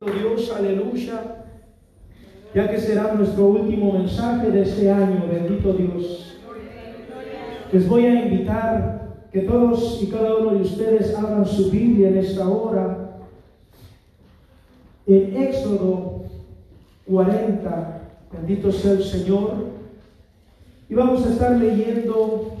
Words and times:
Dios, 0.00 0.50
aleluya, 0.50 1.44
ya 2.54 2.70
que 2.70 2.80
será 2.80 3.12
nuestro 3.12 3.48
último 3.48 3.92
mensaje 3.92 4.50
de 4.50 4.62
este 4.62 4.90
año, 4.90 5.26
bendito 5.30 5.74
Dios. 5.74 6.38
Les 7.70 7.86
voy 7.86 8.06
a 8.06 8.24
invitar 8.24 9.26
que 9.30 9.40
todos 9.40 10.02
y 10.02 10.06
cada 10.06 10.36
uno 10.36 10.52
de 10.52 10.62
ustedes 10.62 11.14
abran 11.14 11.44
su 11.44 11.70
Biblia 11.70 12.08
en 12.08 12.16
esta 12.16 12.48
hora. 12.48 13.20
En 15.06 15.36
Éxodo 15.36 16.24
40, 17.06 18.00
bendito 18.32 18.72
sea 18.72 18.92
el 18.92 19.04
Señor. 19.04 19.66
Y 20.88 20.94
vamos 20.94 21.26
a 21.26 21.28
estar 21.28 21.58
leyendo 21.58 22.54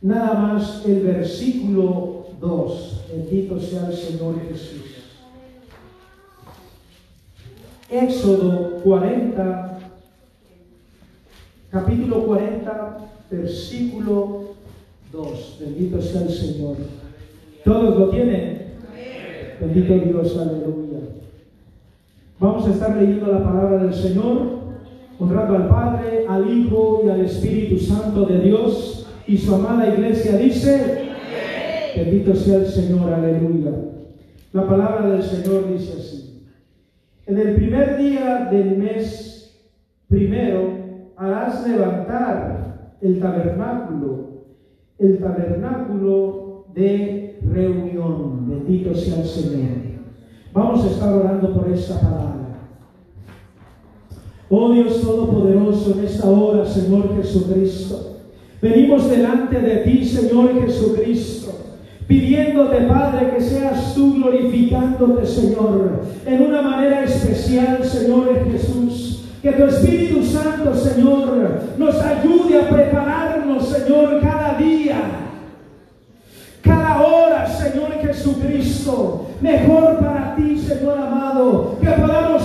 nada 0.00 0.34
más 0.34 0.86
el 0.86 1.00
versículo 1.00 2.26
2. 2.40 3.04
Bendito 3.10 3.58
sea 3.58 3.88
el 3.88 3.96
Señor 3.96 4.36
Jesús. 4.48 4.97
Éxodo 7.90 8.80
40, 8.84 9.78
capítulo 11.70 12.26
40, 12.26 12.98
versículo 13.30 14.40
2. 15.10 15.56
Bendito 15.60 16.02
sea 16.02 16.22
el 16.22 16.28
Señor. 16.28 16.76
¿Todos 17.64 17.98
lo 17.98 18.10
tienen? 18.10 18.74
Bendito 19.58 19.94
Dios, 19.94 20.36
aleluya. 20.36 20.98
Vamos 22.38 22.66
a 22.66 22.72
estar 22.72 22.94
leyendo 22.94 23.32
la 23.32 23.42
palabra 23.42 23.84
del 23.84 23.94
Señor, 23.94 24.42
honrando 25.18 25.56
al 25.56 25.68
Padre, 25.68 26.26
al 26.28 26.58
Hijo 26.58 27.02
y 27.06 27.08
al 27.08 27.22
Espíritu 27.22 27.78
Santo 27.78 28.26
de 28.26 28.40
Dios. 28.40 29.06
Y 29.26 29.38
su 29.38 29.54
amada 29.54 29.88
iglesia 29.94 30.36
dice, 30.36 31.08
bendito 31.96 32.34
sea 32.34 32.58
el 32.58 32.66
Señor, 32.66 33.10
aleluya. 33.10 33.70
La 34.52 34.66
palabra 34.66 35.08
del 35.08 35.22
Señor 35.22 35.72
dice 35.72 35.94
así. 35.98 36.27
En 37.28 37.36
el 37.36 37.56
primer 37.56 37.98
día 37.98 38.48
del 38.50 38.78
mes 38.78 39.54
primero 40.08 41.12
harás 41.14 41.68
levantar 41.68 42.96
el 43.02 43.20
tabernáculo, 43.20 44.44
el 44.98 45.18
tabernáculo 45.18 46.64
de 46.72 47.38
reunión. 47.42 48.48
Bendito 48.48 48.94
sea 48.94 49.20
el 49.20 49.26
Señor. 49.26 49.68
Vamos 50.54 50.82
a 50.82 50.88
estar 50.88 51.12
orando 51.12 51.52
por 51.52 51.70
esta 51.70 52.00
palabra. 52.00 52.60
Oh 54.48 54.72
Dios 54.72 55.02
Todopoderoso, 55.02 55.98
en 55.98 56.06
esta 56.06 56.30
hora, 56.30 56.64
Señor 56.64 57.14
Jesucristo, 57.14 58.20
venimos 58.62 59.10
delante 59.10 59.60
de 59.60 59.76
ti, 59.82 60.02
Señor 60.02 60.58
Jesucristo 60.62 61.67
pidiéndote, 62.08 62.86
Padre, 62.86 63.34
que 63.34 63.40
seas 63.40 63.94
tú 63.94 64.14
glorificándote, 64.14 65.26
Señor, 65.26 66.00
en 66.26 66.42
una 66.42 66.62
manera 66.62 67.04
especial, 67.04 67.84
Señor 67.84 68.50
Jesús. 68.50 69.26
Que 69.42 69.52
tu 69.52 69.66
Espíritu 69.66 70.24
Santo, 70.24 70.74
Señor, 70.74 71.60
nos 71.78 71.94
ayude 72.02 72.60
a 72.60 72.68
prepararnos, 72.68 73.68
Señor, 73.68 74.20
cada 74.20 74.54
día, 74.54 75.00
cada 76.62 77.02
hora, 77.02 77.46
Señor 77.46 77.92
Jesucristo, 78.02 79.26
mejor 79.40 79.98
para 79.98 80.34
ti, 80.34 80.58
Señor 80.58 80.98
amado. 80.98 81.76
Que 81.80 81.88
podamos 81.88 82.37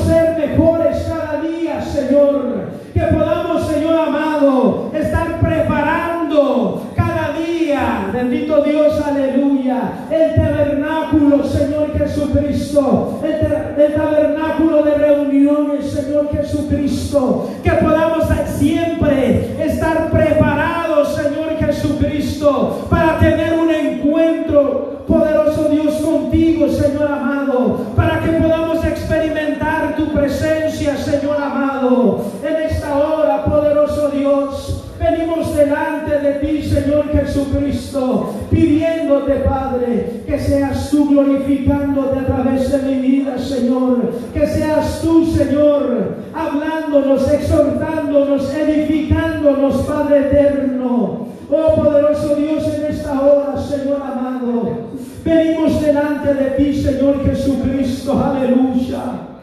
Jesucristo. 12.33 13.19
El, 13.23 13.93
tabernáculo 13.93 14.83
de 14.83 14.95
reuniones, 14.95 15.91
Señor 15.91 16.29
Jesucristo. 16.31 17.49
Que 17.63 17.71
podamos 17.71 18.25
siempre 18.57 19.55
estar 19.63 20.09
preparados, 20.09 21.15
Señor 21.15 21.57
Jesucristo, 21.59 22.87
para 22.89 23.19
tener 23.19 23.53
un 23.53 23.69
encuentro 23.69 25.03
poderoso, 25.07 25.69
Dios, 25.69 25.95
contigo, 25.95 26.67
Señor 26.69 27.11
amado. 27.11 27.85
Para 27.95 28.19
que 28.21 28.31
podamos 28.31 28.83
experimentar 28.85 29.95
tu 29.95 30.07
presencia, 30.07 30.95
Señor 30.97 31.41
amado. 31.41 32.21
En 32.43 32.55
esta 32.63 32.97
hora, 32.97 33.45
poderoso 33.45 34.09
Dios. 34.09 34.72
Venimos 35.03 35.53
delante 35.53 36.17
de 36.17 36.33
ti, 36.35 36.61
Señor 36.63 37.11
Jesucristo, 37.11 38.35
pidiéndote, 38.49 39.33
Padre, 39.41 40.23
que 40.25 40.39
seas 40.39 40.89
tú 40.89 41.09
glorificándote 41.09 42.19
a 42.19 42.25
través 42.25 42.71
de 42.71 42.77
mi 42.89 43.01
vida, 43.01 43.37
Señor. 43.37 44.13
Que 44.33 44.47
seas 44.47 45.01
tú, 45.01 45.25
Señor, 45.25 46.15
hablándonos, 46.33 47.29
exhortándonos, 47.29 48.53
edificándonos, 48.53 49.75
Padre 49.81 50.19
eterno. 50.19 51.27
Oh 51.51 51.75
poderoso 51.75 52.35
Dios, 52.35 52.63
en 52.73 52.85
esta 52.85 53.19
hora, 53.19 53.57
Señor 53.57 54.01
amado, 54.01 54.87
venimos 55.25 55.81
delante 55.81 56.33
de 56.33 56.49
ti, 56.51 56.81
Señor 56.81 57.25
Jesucristo, 57.25 58.23
aleluya 58.23 59.33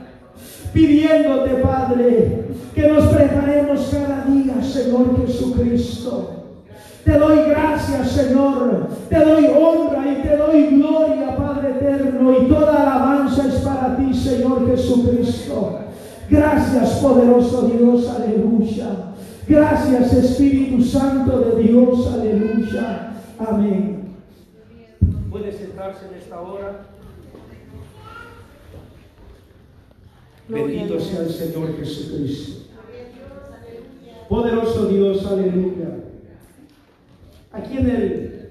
pidiéndote, 0.72 1.50
Padre, 1.56 2.44
que 2.74 2.88
nos 2.88 3.06
preparemos 3.06 3.88
cada 3.90 4.24
día, 4.24 4.62
Señor 4.62 5.26
Jesucristo. 5.26 6.40
Te 7.04 7.18
doy 7.18 7.38
gracias, 7.48 8.10
Señor. 8.10 8.88
Te 9.08 9.18
doy 9.18 9.46
honra 9.46 10.12
y 10.12 10.22
te 10.22 10.36
doy 10.36 10.66
gloria, 10.76 11.36
Padre 11.36 11.70
eterno. 11.70 12.32
Y 12.40 12.48
toda 12.48 12.82
alabanza 12.82 13.46
es 13.48 13.54
para 13.60 13.96
ti, 13.96 14.14
Señor 14.14 14.68
Jesucristo. 14.68 15.78
Gracias, 16.28 16.90
poderoso 17.00 17.62
Dios. 17.62 18.08
Aleluya. 18.08 19.12
Gracias, 19.48 20.12
Espíritu 20.12 20.82
Santo 20.82 21.40
de 21.40 21.62
Dios. 21.62 22.08
Aleluya. 22.12 23.14
Amén. 23.38 24.14
Puede 25.30 25.52
sentarse 25.52 26.06
en 26.06 26.14
esta 26.20 26.40
hora. 26.40 26.89
Bendito 30.50 30.98
sea 30.98 31.20
el 31.20 31.30
Señor 31.30 31.76
Jesucristo. 31.78 32.66
Poderoso 34.28 34.86
Dios, 34.86 35.24
aleluya. 35.26 35.90
Aquí 37.52 37.78
en 37.78 37.90
el 37.90 38.50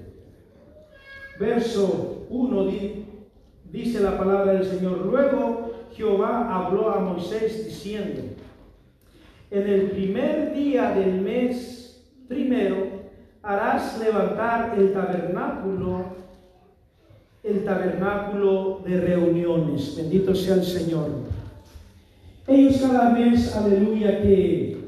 verso 1.38 2.26
1 2.30 2.70
dice 3.70 4.00
la 4.00 4.16
palabra 4.18 4.54
del 4.54 4.66
Señor. 4.66 5.06
Luego 5.06 5.72
Jehová 5.92 6.54
habló 6.54 6.90
a 6.90 7.00
Moisés 7.00 7.66
diciendo, 7.66 8.22
en 9.50 9.66
el 9.66 9.90
primer 9.90 10.54
día 10.54 10.92
del 10.92 11.20
mes 11.20 12.02
primero 12.28 12.88
harás 13.42 13.98
levantar 13.98 14.78
el 14.78 14.92
tabernáculo, 14.92 16.04
el 17.42 17.64
tabernáculo 17.64 18.80
de 18.86 19.00
reuniones. 19.00 19.96
Bendito 19.96 20.34
sea 20.34 20.54
el 20.54 20.64
Señor. 20.64 21.39
Ellos 22.46 22.78
cada 22.78 23.10
mes, 23.10 23.54
aleluya, 23.54 24.22
que 24.22 24.80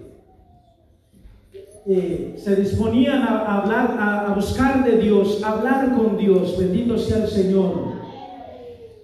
se 2.37 2.57
disponían 2.57 3.23
a, 3.23 3.59
hablar, 3.59 3.97
a, 3.99 4.35
buscar 4.35 4.85
de 4.85 4.99
Dios, 4.99 5.43
a 5.43 5.53
hablar 5.53 5.93
con 5.97 6.17
Dios, 6.17 6.57
bendito 6.59 6.97
sea 6.97 7.25
el 7.25 7.29
Señor. 7.29 7.93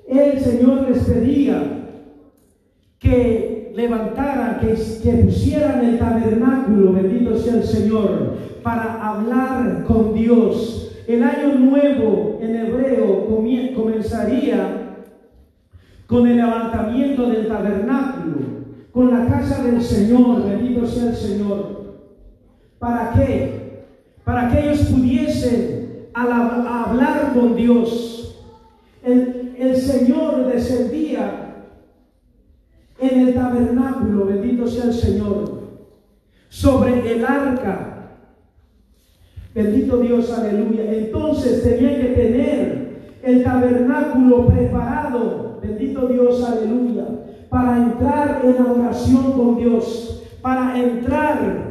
El 0.08 0.40
Señor 0.40 0.88
les 0.88 1.04
pedía 1.04 1.62
que 2.98 3.72
levantaran, 3.74 4.60
que, 4.60 4.74
que 5.02 5.12
pusieran 5.24 5.84
el 5.84 5.98
tabernáculo, 5.98 6.92
bendito 6.92 7.36
sea 7.38 7.54
el 7.54 7.64
Señor, 7.64 8.36
para 8.62 9.08
hablar 9.08 9.84
con 9.86 10.14
Dios. 10.14 10.96
El 11.06 11.22
año 11.22 11.54
nuevo 11.54 12.38
en 12.40 12.54
hebreo 12.56 13.26
comenzaría 13.74 14.88
con 16.06 16.26
el 16.26 16.36
levantamiento 16.36 17.28
del 17.28 17.46
tabernáculo, 17.48 18.47
con 18.92 19.10
la 19.10 19.26
casa 19.26 19.62
del 19.62 19.82
Señor, 19.82 20.44
bendito 20.44 20.86
sea 20.86 21.10
el 21.10 21.16
Señor. 21.16 21.78
¿Para 22.78 23.12
qué? 23.12 23.86
Para 24.24 24.50
que 24.50 24.60
ellos 24.60 24.86
pudiesen 24.86 26.08
hablar 26.14 27.32
con 27.34 27.56
Dios. 27.56 28.44
El, 29.04 29.76
Señor 29.76 30.46
descendía 30.52 31.66
en 33.00 33.20
el 33.20 33.34
tabernáculo, 33.34 34.26
bendito 34.26 34.66
sea 34.66 34.84
el 34.84 34.92
Señor, 34.92 35.62
sobre 36.48 37.12
el 37.12 37.24
arca. 37.24 38.10
Bendito 39.54 39.98
Dios, 39.98 40.30
aleluya. 40.32 40.92
Entonces 40.92 41.62
tenía 41.62 42.00
que 42.00 42.08
tener 42.08 43.18
el 43.22 43.44
tabernáculo 43.44 44.46
preparado 44.46 45.48
bendito 45.60 46.06
Dios, 46.08 46.42
aleluya, 46.44 47.04
para 47.48 47.78
entrar 47.78 48.42
en 48.44 48.62
oración 48.62 49.32
con 49.32 49.56
Dios, 49.56 50.22
para 50.42 50.78
entrar 50.78 51.68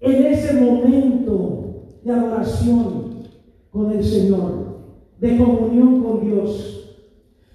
en 0.00 0.26
ese 0.26 0.60
momento 0.60 1.74
de 2.02 2.12
adoración 2.12 3.28
con 3.70 3.92
el 3.92 4.04
Señor, 4.04 4.80
de 5.20 5.36
comunión 5.38 6.02
con 6.02 6.20
Dios. 6.24 6.78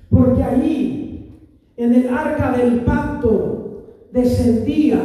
porque 0.10 0.42
allí, 0.42 1.32
en 1.76 1.94
el 1.94 2.10
arca 2.10 2.54
del 2.54 2.80
pacto, 2.86 3.84
descendía 4.12 5.00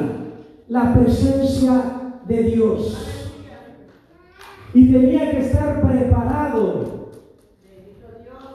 la 0.68 0.94
presencia 0.94 2.20
de 2.26 2.42
Dios. 2.44 2.96
Y 4.72 4.90
tenía 4.90 5.32
que 5.32 5.40
estar 5.40 5.82
preparado. 5.82 7.10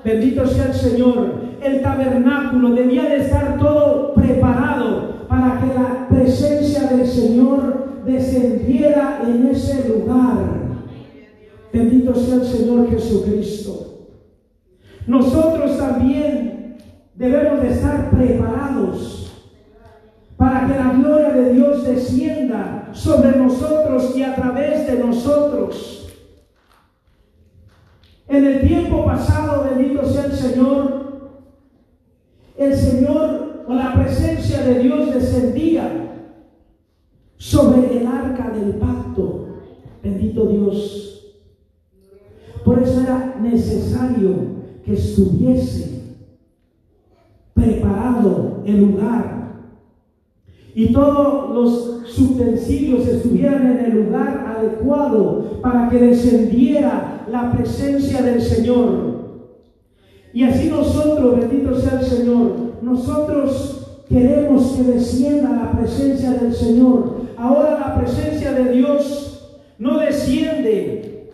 Bendito 0.03 0.47
sea 0.47 0.67
el 0.67 0.73
Señor. 0.73 1.46
El 1.61 1.81
tabernáculo 1.81 2.71
debía 2.71 3.03
de 3.03 3.17
estar 3.17 3.57
todo 3.57 4.13
preparado 4.13 5.25
para 5.27 5.59
que 5.59 5.67
la 5.67 6.07
presencia 6.09 6.83
del 6.83 7.05
Señor 7.07 8.03
descendiera 8.05 9.21
en 9.25 9.47
ese 9.47 9.89
lugar. 9.89 10.37
Bendito 11.73 12.15
sea 12.15 12.35
el 12.35 12.45
Señor 12.45 12.89
Jesucristo. 12.89 14.07
Nosotros 15.05 15.77
también 15.77 16.77
debemos 17.15 17.61
de 17.61 17.69
estar 17.69 18.09
preparados 18.11 19.17
para 20.37 20.67
que 20.67 20.73
la 20.75 20.93
gloria 20.93 21.31
de 21.31 21.53
Dios 21.53 21.85
descienda 21.85 22.89
sobre 22.93 23.37
nosotros 23.37 24.15
y 24.15 24.23
a 24.23 24.35
través 24.35 24.87
de 24.87 24.99
nosotros. 24.99 26.09
En 28.27 28.45
el 28.45 28.67
tiempo 28.67 29.05
pasado, 29.05 29.65
bendito 29.69 30.05
sea 30.05 30.25
el 30.25 30.33
Señor, 30.33 31.06
el 32.57 32.75
Señor 32.75 33.63
o 33.67 33.73
la 33.73 33.93
presencia 33.93 34.63
de 34.63 34.79
Dios 34.79 35.13
descendía 35.13 36.25
sobre 37.37 37.99
el 37.99 38.07
arca 38.07 38.49
del 38.49 38.75
pacto. 38.75 39.47
Bendito 40.01 40.45
Dios. 40.47 41.35
Por 42.63 42.79
eso 42.79 43.01
era 43.01 43.35
necesario 43.41 44.57
que 44.83 44.93
estuviese 44.93 46.01
preparado 47.53 48.63
el 48.65 48.79
lugar 48.81 49.37
y 50.77 50.93
todos 50.93 51.55
los 51.55 52.19
utensilios 52.19 53.07
estuvieran 53.07 53.65
en 53.65 53.85
el 53.85 54.03
lugar 54.03 54.55
adecuado 54.57 55.59
para 55.61 55.89
que 55.89 55.97
descendiera 55.97 57.25
la 57.31 57.51
presencia 57.51 58.21
del 58.21 58.41
Señor. 58.41 59.16
Y 60.37 60.43
así 60.43 60.69
nosotros, 60.69 61.39
bendito 61.39 61.75
sea 61.81 61.99
el 61.99 62.05
Señor, 62.05 62.51
nosotros 62.83 64.03
queremos 64.07 64.73
que 64.73 64.83
descienda 64.83 65.49
la 65.49 65.71
presencia 65.71 66.29
del 66.33 66.53
Señor. 66.53 67.21
Ahora 67.35 67.79
la 67.79 67.99
presencia 67.99 68.53
de 68.53 68.71
Dios 68.71 69.49
no 69.79 69.97
desciende 69.97 71.31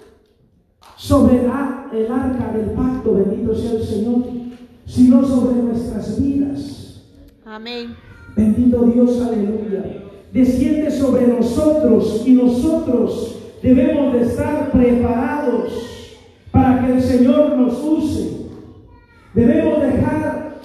sobre 0.96 1.42
el 1.42 1.50
arca 1.50 2.54
del 2.56 2.72
pacto, 2.78 3.16
bendito 3.16 3.54
sea 3.54 3.72
el 3.72 3.84
Señor, 3.84 4.24
sino 4.86 5.28
sobre 5.28 5.62
nuestras 5.64 6.24
vidas. 6.24 7.04
Amén. 7.46 7.98
Bendito 8.38 8.84
Dios, 8.84 9.22
aleluya. 9.22 9.84
Desciende 10.32 10.90
sobre 10.90 11.28
nosotros 11.28 12.24
y 12.26 12.32
nosotros 12.36 13.36
debemos 13.62 14.14
de 14.14 14.22
estar 14.22 14.72
preparados 14.72 15.74
para 16.52 16.88
que 16.88 16.94
el 16.94 17.02
Señor 17.02 17.58
nos 17.58 17.84
use. 17.84 18.43
Debemos 19.34 19.82
dejar 19.82 20.58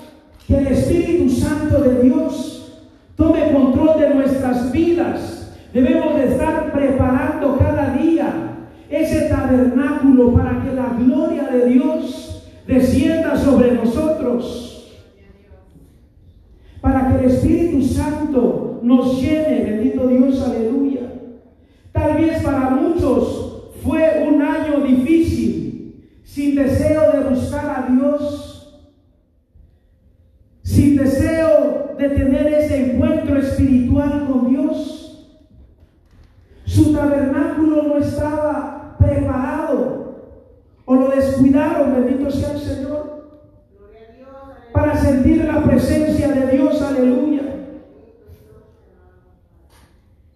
que 0.46 0.58
el 0.58 0.66
Espíritu 0.66 1.30
Santo 1.30 1.82
de 1.82 2.02
Dios 2.02 2.82
tome 3.16 3.52
control 3.52 3.98
de 3.98 4.14
nuestras 4.14 4.70
vidas. 4.70 5.52
Debemos 5.72 6.16
de 6.16 6.28
estar 6.28 6.72
preparando 6.72 7.56
cada 7.58 7.94
día 7.96 8.32
ese 8.90 9.28
tabernáculo 9.28 10.34
para 10.34 10.62
que 10.62 10.72
la 10.72 10.94
gloria 10.98 11.44
de 11.44 11.66
Dios 11.66 12.46
descienda 12.66 13.36
sobre 13.36 13.72
nosotros. 13.72 14.98
Para 16.80 17.08
que 17.08 17.24
el 17.24 17.30
Espíritu 17.30 17.82
Santo 17.82 18.80
nos 18.82 19.20
llene, 19.20 19.64
bendito 19.64 20.06
Dios, 20.06 20.42
aleluya. 20.42 21.12
Tal 21.92 22.14
vez 22.14 22.42
para 22.42 22.70
muchos 22.70 23.72
fue 23.82 24.26
un 24.28 24.40
año 24.42 24.80
difícil, 24.86 26.04
sin 26.24 26.54
deseo 26.54 27.12
de 27.12 27.30
buscar 27.30 27.66
a 27.66 27.92
Dios, 27.92 28.47
sin 30.78 30.96
deseo 30.96 31.96
de 31.98 32.08
tener 32.10 32.46
ese 32.46 32.92
encuentro 32.92 33.36
espiritual 33.36 34.28
con 34.30 34.48
Dios. 34.48 35.28
Su 36.66 36.92
tabernáculo 36.92 37.82
no 37.82 37.98
estaba 37.98 38.96
preparado 38.96 40.36
o 40.84 40.94
lo 40.94 41.08
descuidaron, 41.08 41.96
bendito 41.96 42.30
sea 42.30 42.52
el 42.52 42.60
Señor, 42.60 43.40
para 44.72 44.96
sentir 44.96 45.44
la 45.46 45.64
presencia 45.64 46.28
de 46.28 46.46
Dios, 46.56 46.80
aleluya. 46.80 47.42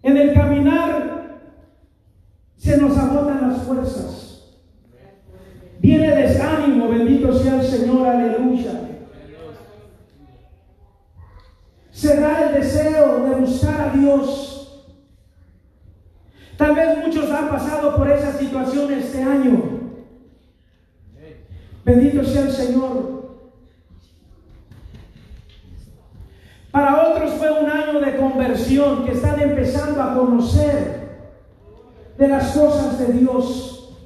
En 0.01 0.17
el 0.17 0.33
caminar 0.33 1.39
se 2.57 2.77
nos 2.81 2.97
agotan 2.97 3.49
las 3.49 3.63
fuerzas. 3.63 4.57
Viene 5.79 6.13
desánimo, 6.13 6.89
bendito 6.89 7.31
sea 7.31 7.61
el 7.61 7.65
Señor, 7.65 8.05
aleluya. 8.05 8.92
Da 12.03 12.49
el 12.49 12.61
deseo 12.61 13.23
de 13.29 13.35
buscar 13.35 13.89
a 13.89 13.97
Dios 13.97 14.53
Tal 16.57 16.75
vez 16.75 16.97
muchos 17.05 17.31
han 17.31 17.49
pasado 17.49 17.95
por 17.95 18.09
esa 18.09 18.31
situación 18.37 18.93
este 18.93 19.21
año. 19.21 19.63
Bendito 21.83 22.23
sea 22.23 22.43
el 22.43 22.51
Señor. 22.51 23.23
Para 26.71 27.09
otros 27.09 27.33
fue 27.33 27.51
un 27.51 27.69
año 27.69 27.99
de 27.99 28.17
conversión 28.17 29.03
que 29.05 29.11
están 29.11 29.39
empezando 29.39 30.01
a 30.01 30.13
conocer 30.13 31.33
de 32.17 32.27
las 32.27 32.55
cosas 32.55 32.97
de 32.99 33.13
Dios. 33.13 33.97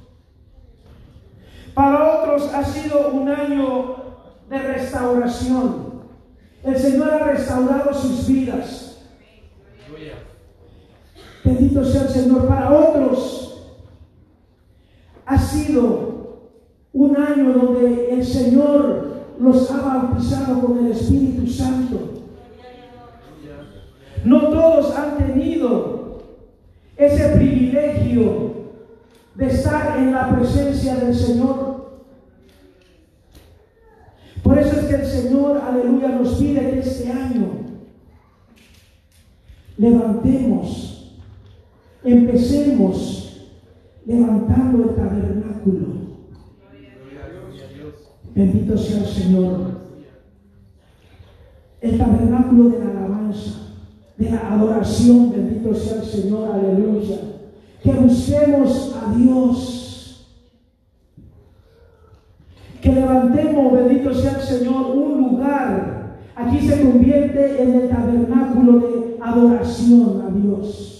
Para 1.74 2.22
otros 2.22 2.52
ha 2.54 2.64
sido 2.64 3.10
un 3.10 3.30
año 3.30 3.96
de 4.50 4.58
restauración. 4.58 5.87
El 6.64 6.78
Señor 6.78 7.10
ha 7.10 7.20
restaurado 7.20 7.94
sus 7.94 8.28
vidas. 8.28 8.98
Bendito 11.44 11.86
sea 11.86 12.04
el 12.04 12.10
Señor. 12.10 12.48
Para 12.48 12.72
otros 12.74 13.70
ha 15.26 15.38
sido 15.38 16.40
un 16.94 17.16
año 17.16 17.54
donde 17.54 18.14
el 18.14 18.26
Señor 18.26 19.08
los 19.40 19.70
ha 19.72 19.82
bautizado 19.82 20.62
con 20.62 20.86
el 20.86 20.92
Espíritu 20.92 21.48
Santo. 21.48 22.00
No 24.26 24.50
todos 24.50 24.96
han 24.96 25.18
tenido 25.18 26.24
ese 26.98 27.30
privilegio 27.30 28.48
de 29.36 29.46
estar 29.48 29.98
en 30.00 30.12
la 30.12 30.36
presencia 30.36 30.96
del 30.96 31.16
Señor. 31.16 31.78
Por 34.44 34.58
eso 34.58 34.77
es 34.77 34.77
que 34.88 34.96
el 34.96 35.06
Señor, 35.06 35.62
aleluya, 35.62 36.10
nos 36.10 36.36
pide 36.36 36.72
que 36.72 36.80
este 36.80 37.12
año 37.12 37.48
levantemos 39.78 40.88
Empecemos 42.08 43.50
levantando 44.06 44.90
el 44.90 44.96
tabernáculo. 44.96 45.88
Bendito 48.34 48.78
sea 48.78 49.00
el 49.00 49.08
Señor. 49.08 49.78
El 51.82 51.98
tabernáculo 51.98 52.70
de 52.70 52.80
la 52.80 52.92
alabanza, 52.92 53.74
de 54.18 54.30
la 54.32 54.54
adoración. 54.54 55.32
Bendito 55.32 55.76
sea 55.76 55.98
el 55.98 56.08
Señor. 56.08 56.50
Aleluya. 56.54 57.18
Que 57.84 57.92
busquemos 57.92 58.96
a 58.96 59.14
Dios. 59.14 59.87
Que 62.82 62.92
levantemos, 62.92 63.74
bendito 63.74 64.14
sea 64.14 64.34
el 64.34 64.42
Señor, 64.42 64.92
un 64.96 65.18
lugar. 65.18 66.18
Aquí 66.36 66.60
se 66.60 66.82
convierte 66.82 67.64
en 67.64 67.74
el 67.74 67.90
tabernáculo 67.90 68.80
de 68.80 69.18
adoración 69.20 70.24
a 70.26 70.30
Dios. 70.30 70.98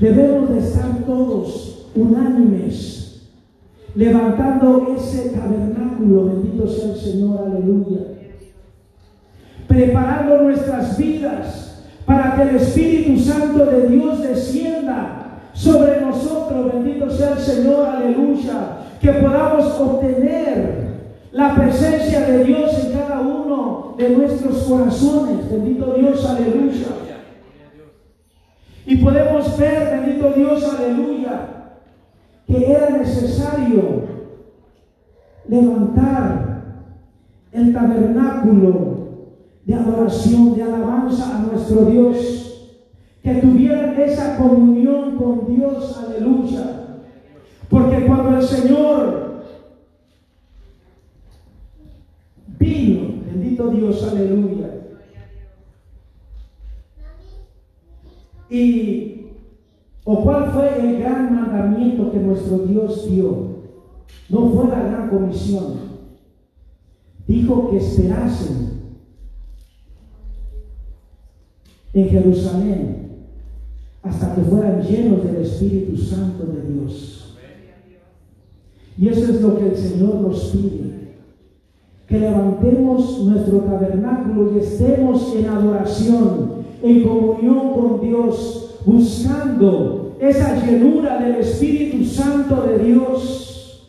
Debemos 0.00 0.48
de 0.48 0.58
estar 0.60 1.04
todos 1.04 1.90
unánimes, 1.94 3.28
levantando 3.94 4.94
ese 4.96 5.30
tabernáculo, 5.30 6.24
bendito 6.26 6.66
sea 6.66 6.92
el 6.92 6.96
Señor, 6.96 7.38
aleluya. 7.46 8.06
Preparando 9.68 10.42
nuestras 10.42 10.96
vidas 10.96 11.84
para 12.06 12.34
que 12.34 12.42
el 12.42 12.56
Espíritu 12.56 13.20
Santo 13.20 13.66
de 13.66 13.88
Dios 13.88 14.22
descienda 14.22 15.42
sobre 15.52 16.00
nosotros, 16.00 16.39
bendito 16.54 17.10
sea 17.10 17.32
el 17.32 17.38
Señor, 17.38 17.86
aleluya. 17.86 18.78
Que 19.00 19.12
podamos 19.12 19.66
obtener 19.80 20.90
la 21.32 21.54
presencia 21.54 22.20
de 22.20 22.44
Dios 22.44 22.84
en 22.84 22.98
cada 22.98 23.20
uno 23.20 23.94
de 23.96 24.10
nuestros 24.10 24.64
corazones, 24.64 25.50
bendito 25.50 25.94
Dios, 25.94 26.24
aleluya. 26.28 26.86
Y 28.86 28.96
podemos 28.96 29.56
ver, 29.56 30.00
bendito 30.00 30.32
Dios, 30.32 30.74
aleluya, 30.74 31.48
que 32.46 32.72
era 32.72 32.90
necesario 32.90 34.02
levantar 35.46 36.62
el 37.52 37.72
tabernáculo 37.72 39.00
de 39.64 39.74
adoración, 39.74 40.56
de 40.56 40.62
alabanza 40.62 41.36
a 41.36 41.40
nuestro 41.42 41.84
Dios, 41.84 42.49
que 43.22 43.34
tuvieran 43.34 44.00
esa 44.00 44.38
comunión 44.38 45.16
con 45.16 45.54
Dios, 45.54 45.98
aleluya. 45.98 46.98
Porque 47.68 48.06
cuando 48.06 48.38
el 48.38 48.42
Señor 48.42 49.44
vino, 52.58 53.22
bendito 53.26 53.68
Dios, 53.70 54.02
aleluya, 54.10 54.70
y 58.48 59.26
o 60.02 60.24
cuál 60.24 60.50
fue 60.50 60.80
el 60.80 60.98
gran 60.98 61.32
mandamiento 61.32 62.10
que 62.10 62.18
nuestro 62.18 62.58
Dios 62.58 63.08
dio, 63.08 63.60
no 64.28 64.48
fue 64.48 64.68
la 64.68 64.82
gran 64.82 65.08
comisión, 65.08 65.74
dijo 67.28 67.70
que 67.70 67.76
esperasen 67.76 68.80
en 71.92 72.08
Jerusalén 72.08 73.09
hasta 74.10 74.34
que 74.34 74.42
fueran 74.42 74.82
llenos 74.82 75.22
del 75.24 75.36
Espíritu 75.36 75.96
Santo 75.96 76.44
de 76.46 76.72
Dios. 76.72 77.36
Y 78.98 79.08
eso 79.08 79.32
es 79.32 79.40
lo 79.40 79.56
que 79.56 79.68
el 79.68 79.76
Señor 79.76 80.16
nos 80.16 80.46
pide. 80.46 80.90
Que 82.08 82.18
levantemos 82.18 83.20
nuestro 83.20 83.58
tabernáculo 83.60 84.52
y 84.52 84.58
estemos 84.58 85.34
en 85.36 85.46
adoración, 85.46 86.50
en 86.82 87.04
comunión 87.04 87.72
con 87.72 88.00
Dios, 88.00 88.80
buscando 88.84 90.16
esa 90.20 90.66
llenura 90.66 91.22
del 91.22 91.36
Espíritu 91.36 92.04
Santo 92.04 92.62
de 92.62 92.84
Dios. 92.84 93.88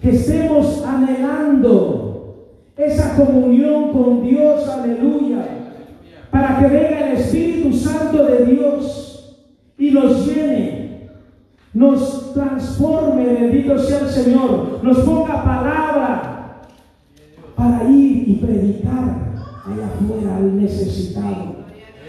Que 0.00 0.10
estemos 0.10 0.82
anhelando 0.82 2.46
esa 2.76 3.14
comunión 3.16 3.92
con 3.92 4.22
Dios, 4.22 4.66
aleluya 4.66 5.61
para 6.32 6.58
que 6.58 6.66
venga 6.66 7.10
el 7.10 7.18
Espíritu 7.18 7.76
Santo 7.76 8.24
de 8.24 8.46
Dios 8.46 9.36
y 9.76 9.90
nos 9.90 10.26
llene, 10.26 11.10
nos 11.74 12.32
transforme, 12.32 13.26
bendito 13.26 13.78
sea 13.78 14.00
el 14.00 14.08
Señor, 14.08 14.80
nos 14.82 14.98
ponga 15.00 15.44
palabra 15.44 16.62
para 17.54 17.84
ir 17.84 18.28
y 18.30 18.40
predicar 18.42 19.34
allá 19.66 19.86
afuera 19.86 20.36
al 20.38 20.56
necesitado, 20.56 21.56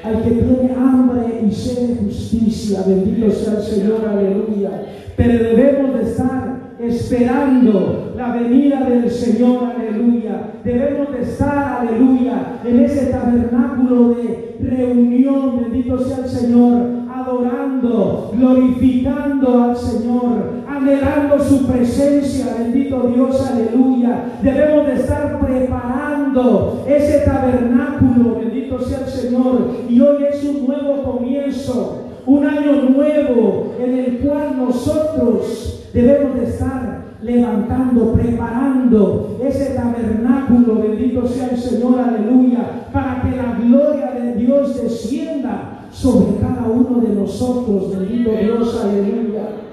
al 0.06 0.24
que 0.24 0.30
tiene 0.30 0.74
hambre 0.74 1.44
y 1.46 1.52
sed 1.52 1.90
de 1.90 2.06
justicia, 2.06 2.82
bendito 2.88 3.30
sea 3.30 3.58
el 3.58 3.64
Señor, 3.64 4.06
aleluya. 4.08 4.86
Pero 5.18 5.34
debemos 5.34 5.96
de 5.96 6.10
estar 6.10 6.53
esperando 6.88 8.14
la 8.16 8.34
venida 8.36 8.82
del 8.82 9.10
Señor, 9.10 9.72
aleluya. 9.76 10.54
Debemos 10.64 11.12
de 11.12 11.22
estar, 11.22 11.82
aleluya, 11.82 12.60
en 12.66 12.80
ese 12.80 13.08
tabernáculo 13.08 14.16
de 14.16 14.58
reunión, 14.62 15.62
bendito 15.62 16.00
sea 16.00 16.18
el 16.18 16.30
Señor, 16.30 16.82
adorando, 17.14 18.32
glorificando 18.36 19.64
al 19.64 19.78
Señor, 19.78 20.43
anhelando 20.84 21.42
su 21.42 21.66
presencia, 21.66 22.56
bendito 22.60 23.12
Dios, 23.14 23.50
aleluya. 23.50 24.26
Debemos 24.42 24.88
de 24.88 24.94
estar 24.96 25.40
preparando 25.40 26.84
ese 26.88 27.20
tabernáculo, 27.20 28.40
bendito 28.40 28.80
sea 28.80 29.00
el 29.00 29.08
Señor. 29.08 29.72
Y 29.90 30.00
hoy 30.02 30.26
es 30.30 30.44
un 30.44 30.68
nuevo 30.68 31.04
comienzo, 31.04 32.04
un 32.26 32.46
año 32.46 32.90
nuevo 32.90 33.74
en 33.80 33.98
el 33.98 34.18
cual 34.20 34.58
nosotros 34.58 35.90
debemos 35.94 36.36
de 36.36 36.44
estar 36.46 37.04
levantando, 37.22 38.14
preparando 38.14 39.38
ese 39.42 39.76
tabernáculo, 39.76 40.82
bendito 40.82 41.26
sea 41.26 41.48
el 41.50 41.58
Señor, 41.58 42.00
aleluya, 42.00 42.88
para 42.92 43.22
que 43.22 43.38
la 43.38 43.58
gloria 43.58 44.12
de 44.12 44.36
Dios 44.36 44.82
descienda 44.82 45.86
sobre 45.92 46.38
cada 46.42 46.68
uno 46.68 47.00
de 47.00 47.16
nosotros, 47.16 47.98
bendito 47.98 48.32
Dios, 48.32 48.82
aleluya. 48.84 49.64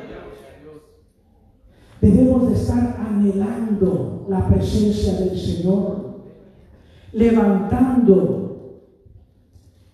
Debemos 2.01 2.49
de 2.49 2.55
estar 2.55 2.97
anhelando 3.07 4.27
la 4.29 4.49
presencia 4.49 5.15
del 5.21 5.39
Señor, 5.39 6.21
levantando 7.13 8.87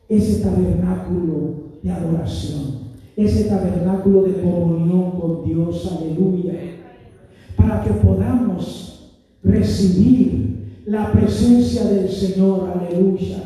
ese 0.09 0.43
tabernáculo 0.43 1.55
de 1.83 1.91
adoración 1.91 2.87
ese 3.17 3.45
tabernáculo 3.45 4.23
de 4.23 4.43
comunión 4.43 5.13
con 5.13 5.43
Dios, 5.43 5.91
aleluya, 5.91 6.53
para 7.57 7.83
que 7.83 7.91
podamos 7.95 9.17
recibir 9.43 10.83
la 10.85 11.13
presencia 11.13 11.85
del 11.85 12.11
Señor, 12.11 12.71
aleluya, 12.77 13.39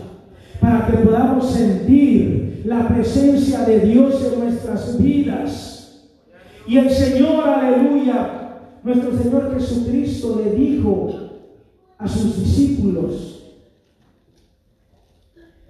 para 0.61 0.87
que 0.87 0.97
podamos 0.99 1.51
sentir 1.51 2.63
la 2.65 2.89
presencia 2.89 3.61
de 3.61 3.81
Dios 3.81 4.33
en 4.33 4.41
nuestras 4.41 5.01
vidas. 5.01 6.09
Y 6.67 6.77
el 6.77 6.91
Señor, 6.91 7.49
aleluya, 7.49 8.40
nuestro 8.83 9.17
Señor 9.17 9.55
Jesucristo 9.55 10.41
le 10.43 10.53
dijo 10.53 11.11
a 11.99 12.09
sus 12.09 12.43
discípulos 12.43 13.55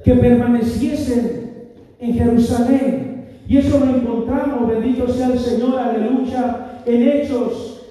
que 0.04 0.14
permaneciesen 0.14 1.50
en 1.98 2.14
Jerusalén 2.14 3.10
y 3.48 3.56
eso 3.58 3.80
lo 3.80 3.96
encontramos, 3.96 4.68
bendito 4.68 5.08
sea 5.08 5.28
el 5.32 5.38
Señor, 5.38 5.78
aleluya, 5.78 6.82
en 6.86 7.08
Hechos 7.08 7.82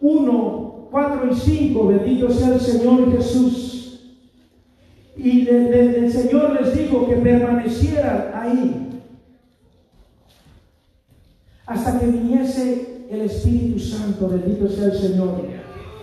1, 0.00 0.88
4 0.90 1.28
y 1.30 1.34
5, 1.34 1.86
bendito 1.88 2.30
sea 2.30 2.54
el 2.54 2.60
Señor 2.60 3.12
Jesús. 3.12 4.14
Y 5.16 5.48
el 5.48 6.12
Señor 6.12 6.60
les 6.60 6.78
dijo 6.78 7.08
que 7.08 7.16
permanecieran 7.16 8.30
ahí 8.32 8.88
hasta 11.66 11.98
que 11.98 12.06
viniese 12.06 12.97
el 13.10 13.22
Espíritu 13.22 13.78
Santo, 13.78 14.28
bendito 14.28 14.68
sea 14.68 14.86
el 14.86 14.98
Señor. 14.98 15.40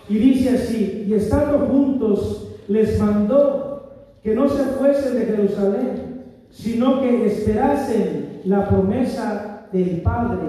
Y 0.10 0.18
dice 0.18 0.50
así, 0.50 1.06
y 1.08 1.14
estando 1.14 1.68
juntos 1.68 2.48
les 2.68 3.00
mandó 3.00 3.94
que 4.24 4.34
no 4.34 4.50
se 4.50 4.64
fuesen 4.64 5.16
de 5.16 5.26
Jerusalén, 5.26 6.24
sino 6.52 7.02
que 7.02 7.28
esperasen 7.28 8.42
la 8.46 8.68
promesa 8.68 9.68
del 9.72 10.02
Padre, 10.02 10.48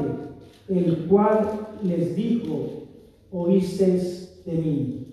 el 0.68 1.06
cual 1.08 1.68
les 1.82 2.16
dijo, 2.16 2.84
oísteis 3.30 4.42
de 4.44 4.52
mí. 4.52 5.06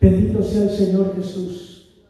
Bendito 0.00 0.42
sea 0.42 0.64
el 0.64 0.70
Señor 0.70 1.14
Jesús. 1.16 2.02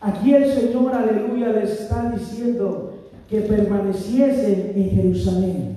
Aquí 0.00 0.34
el 0.34 0.52
Señor, 0.52 0.94
aleluya, 0.94 1.48
les 1.48 1.80
está 1.80 2.10
diciendo 2.10 2.93
que 3.28 3.40
permaneciesen 3.40 4.72
en 4.76 4.90
Jerusalén 4.90 5.74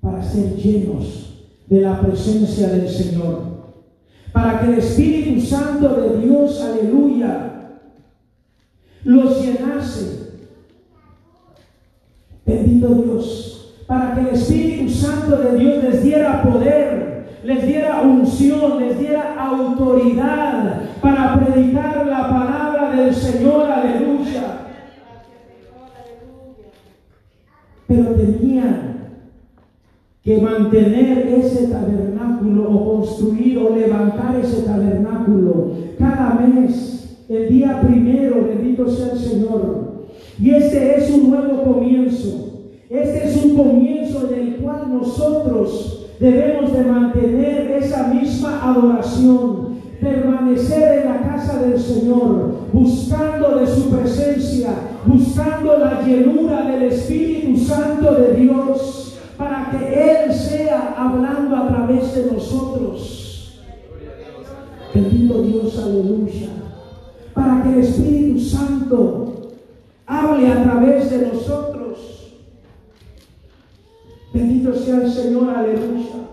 para 0.00 0.22
ser 0.22 0.56
llenos 0.56 1.28
de 1.68 1.80
la 1.80 2.00
presencia 2.00 2.68
del 2.68 2.88
Señor. 2.88 3.48
Para 4.32 4.60
que 4.60 4.66
el 4.72 4.78
Espíritu 4.78 5.40
Santo 5.40 5.88
de 5.94 6.26
Dios, 6.26 6.60
aleluya, 6.60 7.48
los 9.04 9.42
llenase. 9.42 10.18
Bendito 12.44 12.88
Dios, 12.88 13.74
para 13.86 14.14
que 14.14 14.20
el 14.20 14.28
Espíritu 14.28 14.90
Santo 14.90 15.36
de 15.36 15.58
Dios 15.58 15.84
les 15.84 16.02
diera 16.02 16.42
poder, 16.42 17.38
les 17.44 17.66
diera 17.66 18.02
unción, 18.02 18.80
les 18.80 18.98
diera 18.98 19.34
autoridad 19.38 20.82
para 21.00 21.38
predicar 21.38 22.06
la 22.06 22.28
palabra 22.28 22.92
del 22.92 23.14
Señor, 23.14 23.70
aleluya. 23.70 24.58
Pero 27.86 28.17
que 30.22 30.40
mantener 30.40 31.26
ese 31.28 31.68
tabernáculo 31.68 32.70
o 32.70 32.94
construir 32.96 33.58
o 33.58 33.74
levantar 33.74 34.36
ese 34.42 34.62
tabernáculo 34.62 35.72
cada 35.98 36.34
mes 36.34 36.98
el 37.28 37.48
día 37.48 37.80
primero, 37.82 38.46
bendito 38.46 38.88
sea 38.88 39.12
el 39.12 39.18
Señor. 39.18 39.88
Y 40.40 40.50
este 40.50 40.96
es 40.96 41.10
un 41.10 41.30
nuevo 41.30 41.62
comienzo. 41.62 42.48
Este 42.88 43.28
es 43.28 43.44
un 43.44 43.56
comienzo 43.56 44.30
en 44.32 44.40
el 44.40 44.56
cual 44.56 44.88
nosotros 44.90 46.06
debemos 46.18 46.72
de 46.72 46.84
mantener 46.84 47.70
esa 47.72 48.08
misma 48.08 48.60
adoración, 48.62 49.67
permanecer 50.08 51.00
en 51.00 51.08
la 51.08 51.22
casa 51.22 51.62
del 51.62 51.78
Señor, 51.78 52.68
buscando 52.72 53.58
de 53.58 53.66
su 53.66 53.90
presencia, 53.90 54.70
buscando 55.06 55.78
la 55.78 56.02
llenura 56.02 56.62
del 56.62 56.84
Espíritu 56.84 57.58
Santo 57.58 58.14
de 58.14 58.34
Dios, 58.34 59.18
para 59.36 59.70
que 59.70 60.24
Él 60.24 60.34
sea 60.34 60.94
hablando 60.96 61.56
a 61.56 61.68
través 61.68 62.14
de 62.14 62.32
nosotros. 62.32 63.60
Bendito 64.94 65.42
Dios, 65.42 65.78
aleluya 65.78 66.48
para 67.38 67.62
que 67.62 67.68
el 67.68 67.78
Espíritu 67.78 68.40
Santo 68.40 69.52
hable 70.06 70.48
a 70.48 70.62
través 70.64 71.08
de 71.10 71.30
nosotros. 71.32 72.34
Bendito 74.34 74.74
sea 74.74 75.02
el 75.02 75.10
Señor, 75.10 75.50
aleluya. 75.50 76.27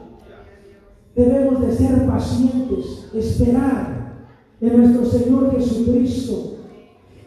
Debemos 1.16 1.62
de 1.62 1.76
ser 1.76 2.06
pacientes, 2.06 3.10
esperar 3.14 4.16
en 4.62 4.78
nuestro 4.78 5.06
Señor 5.06 5.56
Jesucristo, 5.56 6.58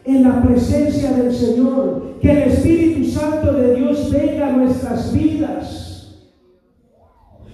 en 0.05 0.23
la 0.23 0.41
presencia 0.41 1.11
del 1.11 1.33
Señor, 1.33 2.15
que 2.21 2.31
el 2.31 2.51
Espíritu 2.51 3.09
Santo 3.09 3.53
de 3.53 3.75
Dios 3.75 4.11
venga 4.11 4.47
a 4.47 4.51
nuestras 4.51 5.13
vidas. 5.13 6.15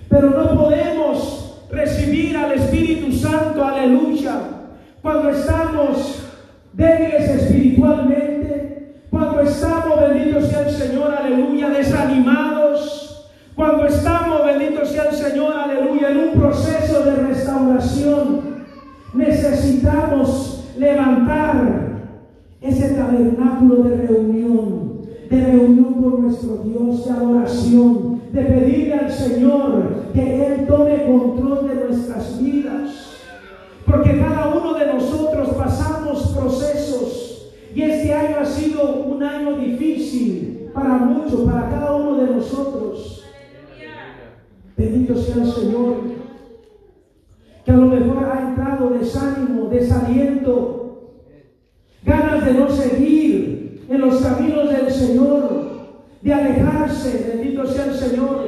Pero 0.10 0.30
no 0.32 0.60
podemos 0.60 1.64
recibir 1.72 2.38
al 2.38 2.54
Espíritu 2.54 3.12
Santo, 3.12 3.64
aleluya, 3.64 4.42
cuando 5.02 5.30
estamos 5.30 6.20
débiles 6.74 7.30
espiritualmente, 7.30 9.02
cuando 9.10 9.42
estamos, 9.42 10.00
bendito 10.00 10.42
sea 10.42 10.68
el 10.68 10.74
Señor, 10.74 11.14
aleluya, 11.14 11.70
desanimados, 11.70 12.55
cuando 13.56 13.88
estamos, 13.88 14.46
bendito 14.46 14.86
sea 14.86 15.06
el 15.06 15.16
Señor, 15.16 15.54
aleluya, 15.54 16.12
en 16.12 16.18
un 16.18 16.34
proceso 16.34 17.04
de 17.04 17.16
restauración, 17.16 18.42
necesitamos 19.14 20.66
levantar 20.78 21.86
ese 22.60 22.90
tabernáculo 22.90 23.84
de 23.84 23.96
reunión, 23.96 25.02
de 25.30 25.46
reunión 25.46 25.94
con 26.04 26.24
nuestro 26.24 26.58
Dios, 26.58 27.06
de 27.06 27.12
adoración, 27.12 28.22
de 28.34 28.42
pedirle 28.44 28.94
al 28.96 29.12
Señor 29.12 30.04
que 30.14 30.46
Él 30.46 30.68
tome 30.68 31.06
control 31.06 31.68
de 31.70 31.76
nuestras 31.76 32.42
vidas. 32.44 33.14
Porque 33.86 34.20
cada 34.20 34.54
uno 34.54 34.74
de 34.74 34.94
nosotros 34.94 35.50
pasamos 35.56 36.36
procesos 36.38 37.54
y 37.74 37.84
este 37.84 38.14
año 38.14 38.38
ha 38.42 38.46
sido 38.46 39.06
un 39.06 39.24
año 39.24 39.58
difícil 39.58 40.72
para 40.74 40.96
muchos, 40.96 41.42
para 41.42 41.70
cada 41.70 41.96
uno 41.96 42.16
de 42.16 42.32
nosotros. 42.36 43.15
Bendito 44.78 45.16
sea 45.16 45.36
el 45.36 45.52
Señor, 45.52 45.96
que 47.64 47.72
a 47.72 47.78
lo 47.78 47.88
mejor 47.88 48.26
ha 48.26 48.50
entrado 48.50 48.90
desánimo, 48.90 49.70
desaliento, 49.70 51.14
ganas 52.04 52.46
de 52.46 52.54
no 52.54 52.70
seguir 52.70 53.86
en 53.90 54.02
los 54.02 54.22
caminos 54.22 54.70
del 54.70 54.92
Señor, 54.92 55.66
de 56.22 56.34
alejarse, 56.34 57.34
bendito 57.36 57.66
sea 57.66 57.86
el 57.86 57.94
Señor, 57.94 58.46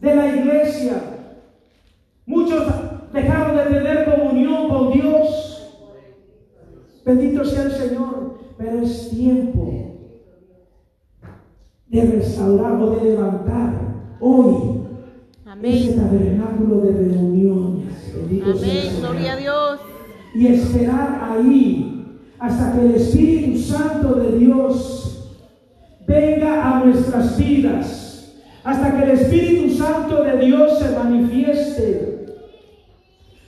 de 0.00 0.16
la 0.16 0.36
iglesia. 0.36 1.02
Muchos 2.26 2.64
dejaron 3.12 3.56
de 3.56 3.64
tener 3.64 4.04
comunión 4.06 4.68
con 4.68 4.92
Dios. 4.92 5.72
Bendito 7.04 7.44
sea 7.44 7.64
el 7.64 7.72
Señor, 7.72 8.38
pero 8.58 8.80
es 8.80 9.10
tiempo 9.10 9.72
de 11.86 12.02
restaurar 12.02 12.72
o 12.82 12.90
de 12.96 13.10
levantar 13.10 13.74
hoy 14.20 14.83
ese 15.64 15.92
tabernáculo 15.94 16.80
de 16.82 16.92
reuniones. 16.92 18.14
El 18.30 19.00
gloria 19.00 19.32
a 19.32 19.36
Dios. 19.36 19.80
Y 20.34 20.46
esperar 20.48 21.30
ahí 21.30 21.94
hasta 22.38 22.72
que 22.72 22.86
el 22.86 22.94
Espíritu 22.96 23.58
Santo 23.58 24.14
de 24.16 24.38
Dios 24.38 25.04
venga 26.06 26.76
a 26.76 26.84
nuestras 26.84 27.38
vidas, 27.38 28.34
hasta 28.62 28.96
que 28.96 29.04
el 29.04 29.10
Espíritu 29.18 29.74
Santo 29.74 30.22
de 30.22 30.44
Dios 30.44 30.78
se 30.78 30.90
manifieste 30.96 32.26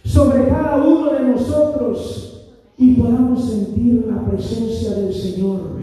sobre 0.05 0.49
cada 0.49 0.77
uno 0.77 1.13
de 1.13 1.21
nosotros 1.21 2.47
y 2.79 2.95
podamos 2.95 3.51
sentir 3.51 4.07
la 4.09 4.25
presencia 4.31 4.93
del 4.93 5.13
Señor. 5.13 5.77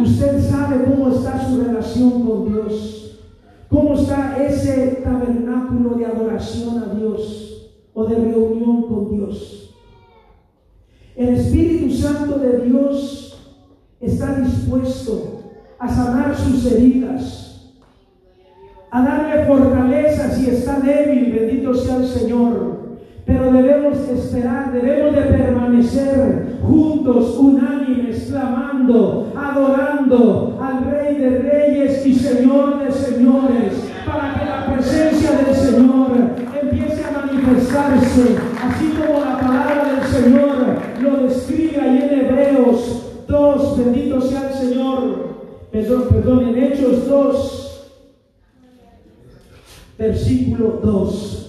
Usted 0.00 0.50
sabe 0.50 0.84
cómo 0.84 1.10
está 1.10 1.48
su 1.48 1.60
relación 1.60 2.22
con 2.26 2.52
Dios, 2.52 3.01
cómo 3.72 3.94
está 3.94 4.36
ese 4.36 5.00
tabernáculo 5.02 5.96
de 5.96 6.04
adoración 6.04 6.78
a 6.78 6.94
Dios 6.94 7.72
o 7.94 8.04
de 8.04 8.16
reunión 8.16 8.82
con 8.82 9.10
Dios. 9.10 9.74
El 11.16 11.30
Espíritu 11.30 11.90
Santo 11.90 12.38
de 12.38 12.66
Dios 12.66 13.54
está 13.98 14.40
dispuesto 14.40 15.40
a 15.78 15.88
sanar 15.88 16.36
sus 16.36 16.70
heridas, 16.70 17.72
a 18.90 19.02
darle 19.02 19.46
fortaleza 19.46 20.30
si 20.30 20.50
está 20.50 20.78
débil, 20.80 21.32
bendito 21.32 21.74
sea 21.74 21.96
el 21.96 22.06
Señor. 22.06 22.71
Pero 23.24 23.52
debemos 23.52 23.98
esperar, 24.08 24.72
debemos 24.72 25.14
de 25.14 25.22
permanecer 25.22 26.56
juntos, 26.62 27.36
unánimes, 27.38 28.26
clamando, 28.28 29.32
adorando 29.36 30.58
al 30.60 30.90
Rey 30.90 31.16
de 31.16 31.38
Reyes 31.38 32.04
y 32.04 32.14
Señor 32.14 32.84
de 32.84 32.90
Señores, 32.90 33.90
para 34.04 34.34
que 34.34 34.44
la 34.44 34.74
presencia 34.74 35.32
del 35.32 35.54
Señor 35.54 36.10
empiece 36.60 37.04
a 37.04 37.26
manifestarse, 37.26 38.36
así 38.60 38.92
como 38.98 39.20
la 39.20 39.38
palabra 39.38 39.92
del 39.94 40.04
Señor 40.04 40.56
lo 41.00 41.28
describe 41.28 41.80
ahí 41.80 42.08
en 42.10 42.20
Hebreos 42.20 43.02
2, 43.28 43.78
bendito 43.78 44.20
sea 44.20 44.48
el 44.48 44.54
Señor, 44.54 45.36
perdón, 45.70 46.04
perdón, 46.10 46.48
en 46.48 46.62
Hechos 46.64 47.08
2, 47.08 47.90
versículo 49.96 50.80
2. 50.82 51.41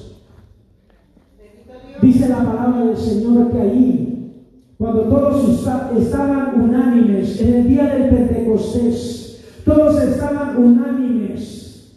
Dice 2.03 2.27
la 2.27 2.43
palabra 2.43 2.85
del 2.85 2.97
Señor 2.97 3.51
que 3.51 3.61
ahí, 3.61 4.33
cuando 4.77 5.03
todos 5.03 5.67
estaban 5.97 6.61
unánimes 6.61 7.39
en 7.39 7.53
el 7.53 7.67
día 7.69 7.95
del 7.95 8.09
Pentecostés, 8.09 9.41
todos 9.63 10.01
estaban 10.01 10.57
unánimes 10.57 11.93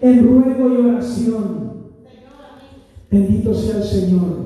en 0.00 0.26
ruego 0.26 0.68
y 0.68 0.86
oración. 0.88 1.72
Bendito 3.10 3.54
sea 3.54 3.76
el 3.76 3.84
Señor. 3.84 4.42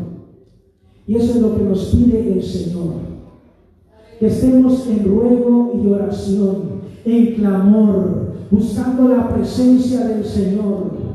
Y 1.07 1.17
eso 1.17 1.37
es 1.37 1.41
lo 1.41 1.57
que 1.57 1.63
nos 1.63 1.87
pide 1.87 2.35
el 2.35 2.43
Señor. 2.43 2.95
Que 4.21 4.27
estemos 4.27 4.87
en 4.89 5.05
ruego 5.05 5.81
y 5.83 5.87
oración, 5.87 6.83
en 7.05 7.35
clamor, 7.37 8.35
buscando 8.51 9.09
la 9.09 9.29
presencia 9.35 10.07
del 10.07 10.25
Señor 10.25 11.07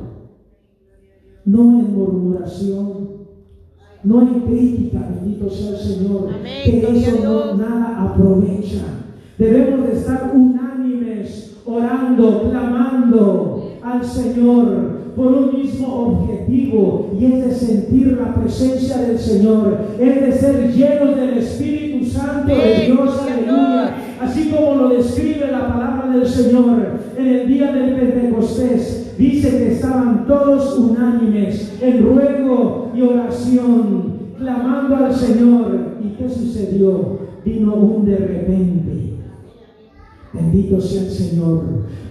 no 1.46 1.80
en 1.80 1.96
murmuración, 1.96 3.21
no 4.04 4.22
en 4.22 4.40
crítica, 4.42 5.10
bendito 5.14 5.50
sea 5.50 5.72
el 5.72 5.78
Señor, 5.78 6.30
que 6.64 6.80
eso 6.80 7.24
no 7.24 7.56
nada 7.56 8.04
aprovecha. 8.04 8.84
Debemos 9.38 9.88
de 9.88 9.94
estar 9.94 10.32
unánimes, 10.34 11.58
orando, 11.66 12.50
clamando 12.50 13.72
al 13.84 14.04
Señor 14.04 15.02
por 15.16 15.28
un 15.28 15.60
mismo 15.60 15.88
objetivo 15.88 17.12
y 17.20 17.26
es 17.26 17.46
de 17.46 17.52
sentir 17.54 18.18
la 18.20 18.34
presencia 18.36 18.98
del 18.98 19.18
Señor, 19.18 19.78
es 20.00 20.22
de 20.22 20.32
ser 20.32 20.74
llenos 20.74 21.16
del 21.16 21.38
Espíritu 21.38 22.06
Santo 22.06 22.56
de 22.56 22.86
Dios, 22.86 23.20
aleluya, 23.20 23.96
así 24.22 24.50
como 24.50 24.76
lo 24.76 24.90
describe 24.90 25.52
la 25.52 25.68
palabra 25.68 26.12
del 26.14 26.28
Señor 26.28 27.02
en 27.18 27.28
el 27.28 27.48
día 27.48 27.72
del 27.72 27.96
Pentecostés 27.96 29.14
dice 29.18 29.50
que 29.50 29.74
estaban 29.74 30.26
todos 30.26 30.78
unánimes 30.78 31.78
en 31.82 32.04
ruego 32.04 32.92
y 32.96 33.02
oración, 33.02 34.14
clamando 34.38 34.96
al 34.96 35.14
Señor. 35.14 35.98
¿Y 36.04 36.16
qué 36.18 36.30
sucedió? 36.30 37.20
Vino 37.46 37.76
un 37.76 38.06
de 38.06 38.18
repente. 38.18 39.14
Bendito 40.34 40.82
sea 40.82 41.04
el 41.04 41.12
Señor. 41.12 41.64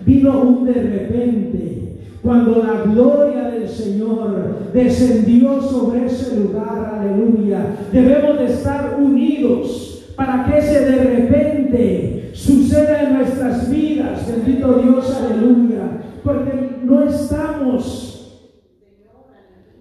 Vino 0.04 0.42
un 0.42 0.64
de 0.64 0.74
repente. 0.74 1.96
Cuando 2.22 2.62
la 2.62 2.92
gloria 2.92 3.50
del 3.50 3.68
Señor 3.68 4.70
descendió 4.74 5.60
sobre 5.62 6.06
ese 6.06 6.38
lugar, 6.38 7.00
aleluya, 7.00 7.76
debemos 7.92 8.38
de 8.38 8.44
estar 8.44 8.98
unidos 9.00 9.89
para 10.20 10.44
que 10.44 10.58
ese 10.58 10.84
de 10.84 10.96
repente 10.98 12.30
suceda 12.34 13.04
en 13.04 13.14
nuestras 13.14 13.70
vidas. 13.70 14.26
Bendito 14.28 14.74
Dios, 14.74 15.16
aleluya 15.16 16.02
porque 16.22 16.80
no 16.84 17.04
estamos 17.04 18.52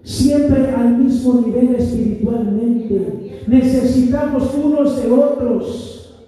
siempre 0.02 0.73
al 0.73 0.97
mismo 0.97 1.43
nivel 1.45 1.75
espiritualmente. 1.75 3.43
Necesitamos 3.47 4.56
unos 4.56 5.04
de 5.04 5.12
otros. 5.12 6.23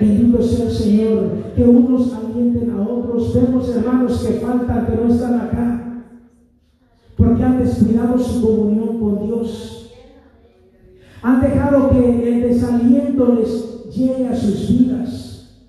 Bendito 0.00 0.42
sea 0.42 0.64
el 0.66 0.72
Señor, 0.72 1.22
que 1.54 1.62
unos 1.62 2.12
alienten 2.14 2.70
a 2.70 2.82
otros. 2.82 3.32
Vemos 3.34 3.68
hermanos 3.68 4.18
que 4.26 4.32
faltan, 4.40 4.86
que 4.86 4.96
no 4.96 5.14
están 5.14 5.34
acá, 5.42 6.04
porque 7.16 7.44
han 7.44 7.62
descuidado 7.62 8.18
su 8.18 8.42
comunión 8.42 8.98
con 8.98 9.24
Dios. 9.24 9.81
Han 11.22 11.40
dejado 11.40 11.90
que 11.90 12.28
el 12.28 12.42
desaliento 12.42 13.34
les 13.34 13.94
llegue 13.94 14.26
a 14.26 14.36
sus 14.36 14.68
vidas. 14.68 15.62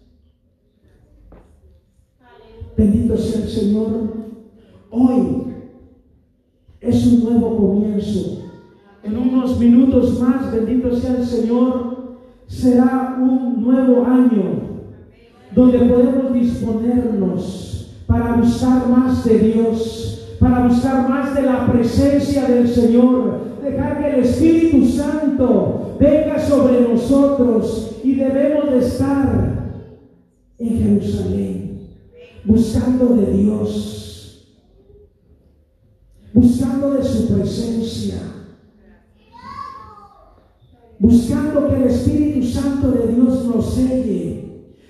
Bendito 2.75 3.15
sea 3.15 3.43
el 3.43 3.49
Señor. 3.49 4.13
Hoy 4.89 5.43
es 6.81 7.05
un 7.07 7.23
nuevo 7.23 7.57
comienzo. 7.57 8.39
En 9.03 9.17
unos 9.17 9.59
minutos 9.59 10.19
más, 10.19 10.51
bendito 10.51 10.95
sea 10.95 11.17
el 11.17 11.25
Señor, 11.25 12.17
será 12.47 13.17
un 13.21 13.61
nuevo 13.61 14.05
año 14.05 14.73
donde 15.53 15.79
podemos 15.79 16.33
disponernos 16.33 17.95
para 18.07 18.37
buscar 18.37 18.89
más 18.89 19.23
de 19.25 19.39
Dios, 19.39 20.22
para 20.43 20.67
buscar 20.67 21.09
más 21.09 21.33
de 21.33 21.43
la 21.43 21.71
presencia 21.71 22.45
del 22.45 22.67
Señor. 22.67 23.53
Dejar 23.63 23.99
que 23.99 24.09
el 24.09 24.25
Espíritu 24.25 24.85
Santo 24.85 25.95
venga 25.97 26.37
sobre 26.37 26.81
nosotros 26.81 27.95
y 28.03 28.15
debemos 28.15 28.71
de 28.71 28.79
estar 28.79 29.73
en 30.59 30.83
Jerusalén, 30.83 31.79
buscando 32.43 33.15
de 33.15 33.31
Dios, 33.31 34.53
buscando 36.33 36.91
de 36.91 37.03
su 37.03 37.33
presencia, 37.33 38.17
buscando 40.99 41.69
que 41.69 41.75
el 41.75 41.83
Espíritu 41.83 42.45
Santo 42.47 42.91
de 42.91 43.13
Dios 43.13 43.45
nos 43.45 43.73
selle, 43.73 44.43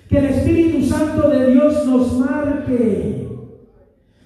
que 0.10 0.18
el 0.18 0.26
Espíritu 0.26 0.84
Santo 0.84 1.30
de 1.30 1.52
Dios 1.52 1.86
nos 1.86 2.14
marque, 2.14 3.28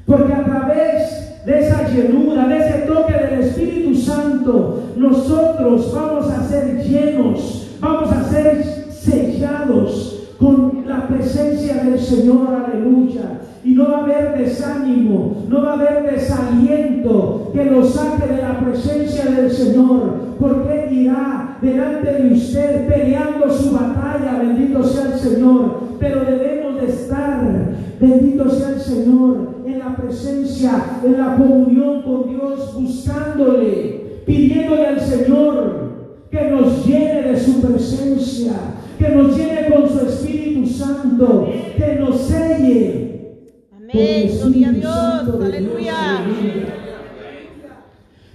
porque 0.05 0.33
a 0.33 0.45
través 0.45 1.16
de 1.47 1.59
esa 1.59 1.87
llenura, 1.87 2.45
de 2.45 2.57
ese 2.57 2.77
toque 2.79 3.13
del 3.13 3.39
Espíritu 3.39 3.95
Santo, 3.95 4.83
nosotros 4.97 5.93
vamos 5.95 6.29
a 6.29 6.43
ser 6.43 6.83
llenos, 6.83 7.69
vamos 7.79 8.11
a 8.11 8.21
ser 8.25 8.65
sellados 8.91 10.27
con 10.37 10.83
la 10.85 11.07
presencia 11.07 11.85
del 11.85 11.99
Señor, 11.99 12.49
aleluya. 12.53 13.39
Y 13.63 13.75
no 13.75 13.89
va 13.89 13.99
a 13.99 14.03
haber 14.03 14.37
desánimo, 14.37 15.45
no 15.47 15.61
va 15.61 15.71
a 15.71 15.73
haber 15.75 16.11
desaliento 16.11 17.49
que 17.53 17.63
lo 17.63 17.85
saque 17.85 18.27
de 18.27 18.41
la 18.41 18.59
presencia 18.59 19.25
del 19.31 19.49
Señor, 19.49 20.35
porque 20.37 20.89
irá 20.91 21.57
delante 21.61 22.11
de 22.11 22.33
usted 22.33 22.87
peleando 22.87 23.49
su 23.49 23.71
batalla, 23.71 24.39
bendito 24.41 24.83
sea 24.83 25.13
el 25.13 25.19
Señor. 25.19 25.79
Pero 25.97 26.25
debemos 26.25 26.56
estar, 26.85 27.75
bendito 27.99 28.49
sea 28.49 28.69
el 28.69 28.79
Señor, 28.79 29.57
en 29.65 29.79
la 29.79 29.95
presencia, 29.95 30.99
en 31.03 31.17
la 31.17 31.35
comunión 31.35 32.01
con 32.01 32.29
Dios, 32.29 32.73
buscándole, 32.75 34.21
pidiéndole 34.25 34.87
al 34.87 34.99
Señor 35.01 35.87
que 36.29 36.49
nos 36.49 36.85
llene 36.85 37.21
de 37.23 37.39
su 37.39 37.61
presencia, 37.61 38.53
que 38.97 39.09
nos 39.09 39.37
llene 39.37 39.69
con 39.69 39.89
su 39.89 40.05
Espíritu 40.05 40.67
Santo, 40.67 41.47
que 41.77 41.95
nos 41.95 42.21
selle. 42.21 43.37
Amén, 43.75 44.31
gloria 44.39 44.69
a 44.69 44.71
Dios, 44.71 45.41
aleluya. 45.43 46.25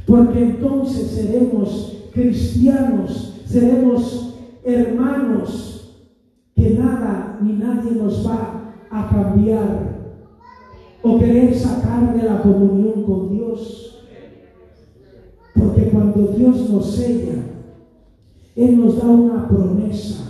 Porque 0.07 0.38
entonces 0.42 1.11
seremos 1.11 2.09
cristianos, 2.12 3.42
seremos 3.46 4.35
hermanos, 4.64 5.81
que 6.54 6.70
nada 6.70 7.38
ni 7.42 7.54
nadie 7.54 7.92
nos 7.92 8.26
va 8.26 8.74
a 8.90 9.08
cambiar 9.08 9.92
o 11.02 11.18
querer 11.18 11.54
sacar 11.54 12.14
de 12.14 12.22
la 12.22 12.42
comunión 12.42 13.02
con 13.04 13.30
Dios. 13.30 14.04
Porque 15.54 15.90
cuando 15.90 16.28
Dios 16.28 16.70
nos 16.70 16.94
sella, 16.94 17.42
Él 18.54 18.80
nos 18.80 18.98
da 18.98 19.06
una 19.06 19.48
promesa 19.48 20.22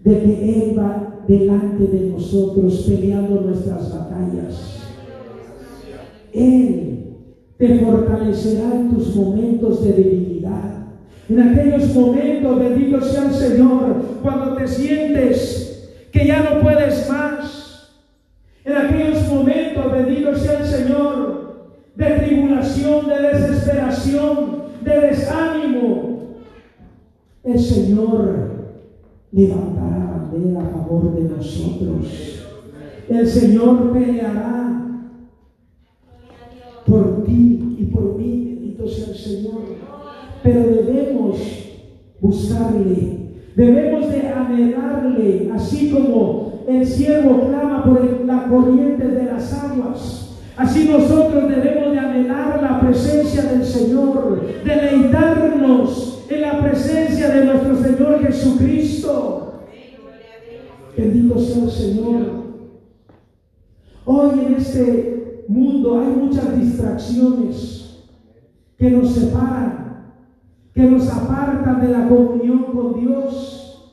de 0.00 0.22
que 0.22 0.70
Él 0.70 0.78
va 0.78 1.24
delante 1.26 1.86
de 1.86 2.10
nosotros 2.10 2.84
peleando 2.88 3.42
nuestras 3.42 3.92
batallas. 3.92 4.78
Él 6.32 7.16
te 7.58 7.78
fortalecerá 7.80 8.74
en 8.74 8.90
tus 8.90 9.14
momentos 9.14 9.82
de 9.82 9.92
debilidad. 9.92 10.87
En 11.28 11.40
aquellos 11.40 11.94
momentos, 11.94 12.58
bendito 12.58 13.02
sea 13.02 13.26
el 13.26 13.34
Señor, 13.34 14.02
cuando 14.22 14.54
te 14.56 14.66
sientes 14.66 15.90
que 16.10 16.26
ya 16.26 16.42
no 16.42 16.62
puedes 16.62 17.08
más. 17.10 17.92
En 18.64 18.76
aquellos 18.76 19.28
momentos, 19.28 19.92
bendito 19.92 20.34
sea 20.34 20.60
el 20.60 20.66
Señor, 20.66 21.48
de 21.96 22.06
tribulación, 22.06 23.08
de 23.08 23.20
desesperación, 23.20 24.62
de 24.82 25.00
desánimo. 25.00 26.18
El 27.44 27.58
Señor 27.58 28.48
levantará 29.30 30.30
bandera 30.30 30.60
a 30.60 30.70
favor 30.70 31.14
de 31.14 31.28
nosotros. 31.28 32.46
El 33.06 33.26
Señor 33.26 33.92
peleará 33.92 35.12
por 36.86 37.24
ti 37.24 37.76
y 37.78 37.84
por 37.92 38.16
mí, 38.16 38.44
bendito 38.44 38.88
sea 38.88 39.08
el 39.08 39.14
Señor. 39.14 39.97
Pero 40.42 40.60
debemos 40.60 41.36
buscarle, 42.20 43.18
debemos 43.56 44.10
de 44.10 44.28
anhelarle, 44.28 45.50
así 45.54 45.90
como 45.90 46.64
el 46.68 46.86
siervo 46.86 47.48
clama 47.48 47.84
por 47.84 48.24
la 48.24 48.44
corriente 48.48 49.06
de 49.06 49.24
las 49.24 49.52
aguas. 49.52 50.36
Así 50.56 50.88
nosotros 50.88 51.48
debemos 51.48 51.92
de 51.92 51.98
anhelar 51.98 52.60
la 52.62 52.80
presencia 52.80 53.42
del 53.42 53.64
Señor, 53.64 54.42
deleitarnos 54.64 56.26
en 56.28 56.40
la 56.40 56.60
presencia 56.60 57.28
de 57.30 57.44
nuestro 57.44 57.76
Señor 57.76 58.26
Jesucristo. 58.26 59.62
Bendito 60.96 61.38
sea 61.38 61.64
el 61.64 61.70
Señor. 61.70 62.38
Hoy 64.04 64.30
en 64.46 64.54
este 64.54 65.44
mundo 65.48 66.00
hay 66.00 66.08
muchas 66.08 66.60
distracciones 66.60 68.04
que 68.76 68.90
nos 68.90 69.12
separan, 69.12 69.87
que 70.78 70.84
nos 70.84 71.08
apartan 71.08 71.80
de 71.80 71.88
la 71.88 72.08
comunión 72.08 72.66
con 72.72 73.00
Dios, 73.00 73.90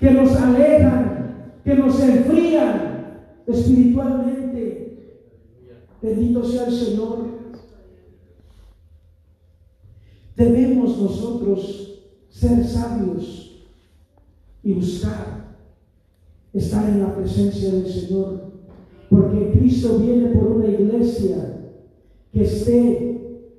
que 0.00 0.10
nos 0.12 0.34
alejan, 0.34 1.52
que 1.62 1.74
nos 1.74 2.00
enfrían 2.00 3.26
espiritualmente. 3.46 5.18
Bendito 6.00 6.42
sea 6.42 6.68
el 6.68 6.72
Señor. 6.72 7.18
Debemos 10.36 10.96
nosotros 11.02 12.02
ser 12.30 12.66
sabios 12.66 13.66
y 14.62 14.72
buscar 14.72 15.58
estar 16.54 16.88
en 16.88 17.02
la 17.02 17.14
presencia 17.14 17.72
del 17.72 17.86
Señor. 17.86 18.52
Porque 19.10 19.50
Cristo 19.50 19.98
viene 19.98 20.28
por 20.28 20.44
una 20.52 20.66
iglesia 20.66 21.58
que 22.32 22.42
esté 22.42 23.50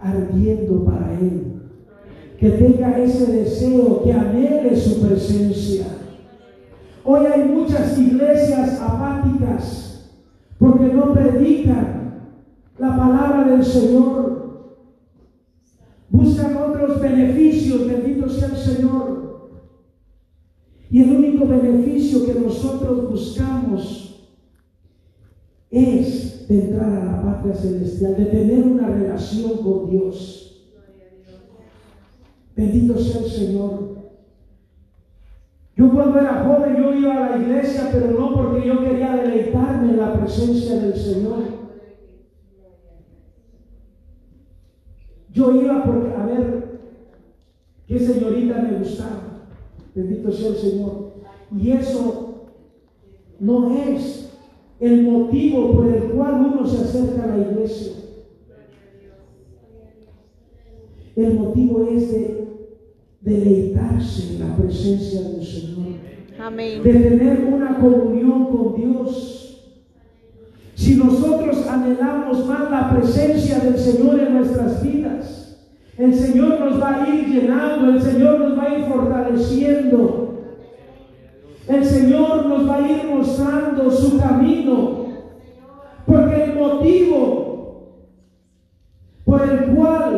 ardiendo 0.00 0.82
para 0.86 1.12
Él. 1.20 1.39
Que 2.40 2.48
tenga 2.52 2.98
ese 2.98 3.26
deseo, 3.26 4.02
que 4.02 4.12
anhele 4.14 4.74
su 4.74 5.06
presencia. 5.06 5.84
Hoy 7.04 7.26
hay 7.26 7.44
muchas 7.44 7.98
iglesias 7.98 8.80
apáticas 8.80 10.10
porque 10.58 10.86
no 10.86 11.12
predican 11.12 12.30
la 12.78 12.96
palabra 12.96 13.44
del 13.44 13.62
Señor. 13.62 14.40
Buscan 16.08 16.56
otros 16.56 17.00
beneficios, 17.00 17.86
bendito 17.86 18.26
sea 18.28 18.48
el 18.48 18.56
Señor. 18.56 19.60
Y 20.90 21.02
el 21.02 21.16
único 21.16 21.46
beneficio 21.46 22.24
que 22.24 22.40
nosotros 22.40 23.10
buscamos 23.10 24.32
es 25.70 26.48
de 26.48 26.60
entrar 26.62 26.90
a 26.90 27.04
la 27.04 27.22
patria 27.22 27.54
celestial, 27.54 28.16
de 28.16 28.24
tener 28.24 28.66
una 28.66 28.88
relación 28.88 29.58
con 29.58 29.90
Dios. 29.90 30.39
Bendito 32.60 32.98
sea 32.98 33.22
el 33.22 33.30
Señor. 33.30 33.88
Yo 35.74 35.90
cuando 35.94 36.18
era 36.18 36.44
joven 36.44 36.76
yo 36.76 36.92
iba 36.92 37.16
a 37.26 37.30
la 37.30 37.42
iglesia, 37.42 37.88
pero 37.90 38.10
no 38.10 38.34
porque 38.34 38.66
yo 38.66 38.84
quería 38.84 39.16
deleitarme 39.16 39.92
en 39.92 39.96
la 39.96 40.12
presencia 40.12 40.78
del 40.78 40.94
Señor. 40.94 41.38
Yo 45.32 45.54
iba 45.54 45.84
porque 45.84 46.12
a 46.12 46.26
ver 46.26 46.80
qué 47.86 47.98
señorita 47.98 48.60
me 48.60 48.78
gustaba. 48.78 49.48
Bendito 49.94 50.30
sea 50.30 50.48
el 50.48 50.56
Señor. 50.56 51.14
Y 51.56 51.70
eso 51.70 52.50
no 53.38 53.74
es 53.74 54.34
el 54.80 55.04
motivo 55.04 55.72
por 55.72 55.88
el 55.88 56.10
cual 56.10 56.44
uno 56.44 56.66
se 56.66 56.84
acerca 56.84 57.24
a 57.24 57.36
la 57.38 57.38
iglesia. 57.38 57.92
El 61.16 61.38
motivo 61.38 61.82
es 61.84 62.12
de 62.12 62.49
deleitarse 63.30 64.34
en 64.34 64.48
la 64.48 64.56
presencia 64.56 65.20
del 65.22 65.44
Señor. 65.44 65.86
Amén. 66.40 66.82
De 66.82 66.92
tener 66.92 67.44
una 67.44 67.78
comunión 67.78 68.46
con 68.46 68.74
Dios. 68.74 69.36
Si 70.74 70.96
nosotros 70.96 71.66
anhelamos 71.66 72.46
más 72.46 72.70
la 72.70 72.90
presencia 72.90 73.58
del 73.60 73.78
Señor 73.78 74.18
en 74.18 74.34
nuestras 74.34 74.82
vidas, 74.82 75.58
el 75.96 76.14
Señor 76.14 76.58
nos 76.60 76.80
va 76.80 77.04
a 77.04 77.08
ir 77.08 77.28
llenando, 77.28 77.90
el 77.92 78.02
Señor 78.02 78.40
nos 78.40 78.58
va 78.58 78.62
a 78.62 78.78
ir 78.78 78.84
fortaleciendo. 78.86 80.26
El 81.68 81.84
Señor 81.84 82.46
nos 82.46 82.68
va 82.68 82.76
a 82.76 82.90
ir 82.90 83.04
mostrando 83.14 83.90
su 83.90 84.18
camino. 84.18 85.06
Porque 86.06 86.44
el 86.44 86.54
motivo 86.54 87.50
por 89.30 89.48
el 89.48 89.76
cual 89.76 90.09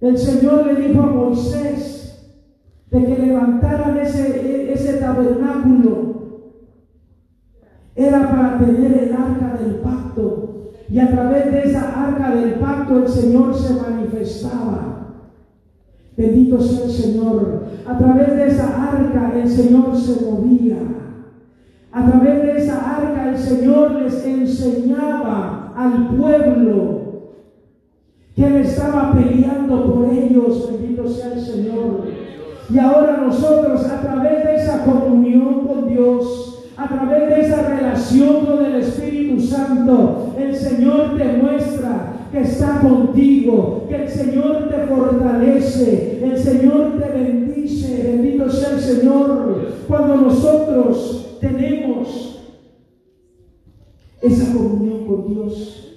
el 0.00 0.18
Señor 0.18 0.66
le 0.66 0.88
dijo 0.88 1.02
a 1.02 1.06
Moisés 1.06 2.34
de 2.90 3.04
que 3.04 3.18
levantaran 3.18 3.98
ese, 3.98 4.72
ese 4.72 4.94
tabernáculo. 4.94 6.20
Era 7.94 8.30
para 8.30 8.58
tener 8.58 8.92
el 8.92 9.12
arca 9.14 9.58
del 9.62 9.76
pacto 9.76 10.50
a 11.00 11.08
través 11.08 11.52
de 11.52 11.62
esa 11.62 12.08
arca 12.08 12.34
del 12.34 12.54
pacto 12.54 12.98
el 12.98 13.08
Señor 13.08 13.54
se 13.54 13.74
manifestaba. 13.74 15.06
Bendito 16.16 16.60
sea 16.60 16.84
el 16.84 16.90
Señor. 16.90 17.64
A 17.86 17.96
través 17.96 18.36
de 18.36 18.48
esa 18.48 18.90
arca 18.90 19.32
el 19.34 19.48
Señor 19.48 19.96
se 19.96 20.24
movía. 20.24 20.78
A 21.92 22.06
través 22.06 22.42
de 22.42 22.58
esa 22.58 22.96
arca 22.96 23.30
el 23.30 23.38
Señor 23.38 23.92
les 23.92 24.24
enseñaba 24.24 25.72
al 25.76 26.16
pueblo 26.16 26.99
que 28.34 28.46
Él 28.46 28.56
estaba 28.56 29.12
peleando 29.12 29.94
por 29.94 30.12
ellos. 30.12 30.70
Bendito 30.72 31.08
sea 31.08 31.34
el 31.34 31.40
Señor. 31.40 32.04
Y 32.72 32.78
ahora 32.78 33.16
nosotros 33.16 33.84
a 33.84 34.00
través 34.00 34.44
de 34.44 34.54
esa 34.56 34.84
comunión 34.84 35.66
con 35.66 35.88
Dios, 35.88 36.64
a 36.76 36.88
través 36.88 37.28
de 37.28 37.40
esa 37.40 37.68
relación 37.68 38.46
con 38.46 38.64
el 38.64 38.76
Espíritu 38.76 39.40
Santo, 39.40 40.34
el 40.38 40.54
Señor 40.54 41.16
te 41.18 41.24
muestra 41.24 42.12
que 42.30 42.42
está 42.42 42.80
contigo, 42.80 43.86
que 43.88 43.96
el 43.96 44.08
Señor 44.08 44.68
te 44.68 44.86
fortalece, 44.86 46.20
el 46.22 46.38
Señor 46.38 46.98
te 47.00 47.08
bendice, 47.08 48.02
bendito 48.04 48.48
sea 48.48 48.70
el 48.70 48.80
Señor. 48.80 49.68
Cuando 49.88 50.16
nosotros 50.16 51.38
tenemos 51.40 52.40
esa 54.22 54.52
comunión 54.52 55.06
con 55.06 55.26
Dios, 55.26 55.89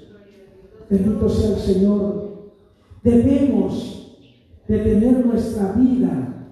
bendito 0.94 1.28
sea 1.28 1.56
el 1.56 1.60
Señor, 1.60 2.52
debemos 3.04 4.20
de 4.68 4.78
tener 4.78 5.26
nuestra 5.26 5.74
vida 5.74 6.52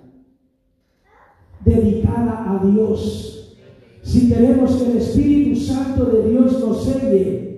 dedicada 1.64 2.46
a 2.50 2.66
Dios. 2.66 3.56
Si 4.02 4.30
queremos 4.30 4.76
que 4.76 4.92
el 4.92 4.98
Espíritu 4.98 5.60
Santo 5.60 6.06
de 6.06 6.32
Dios 6.32 6.60
nos 6.60 6.84
selle, 6.84 7.52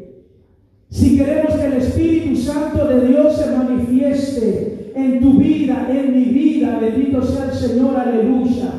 si 0.89 1.17
queremos 1.17 1.53
que 1.53 1.65
el 1.65 1.73
Espíritu 1.73 2.35
Santo 2.35 2.85
de 2.85 3.07
Dios 3.07 3.37
se 3.37 3.55
manifieste 3.55 4.91
en 4.93 5.21
tu 5.21 5.39
vida, 5.39 5.87
en 5.89 6.13
mi 6.13 6.25
vida, 6.25 6.79
bendito 6.79 7.23
sea 7.23 7.45
el 7.45 7.53
Señor, 7.53 7.95
aleluya, 7.95 8.73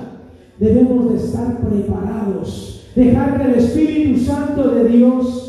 debemos 0.60 1.10
de 1.10 1.16
estar 1.16 1.58
preparados, 1.66 2.86
dejar 2.94 3.40
que 3.40 3.48
el 3.48 3.54
Espíritu 3.54 4.20
Santo 4.20 4.68
de 4.68 4.88
Dios 4.90 5.43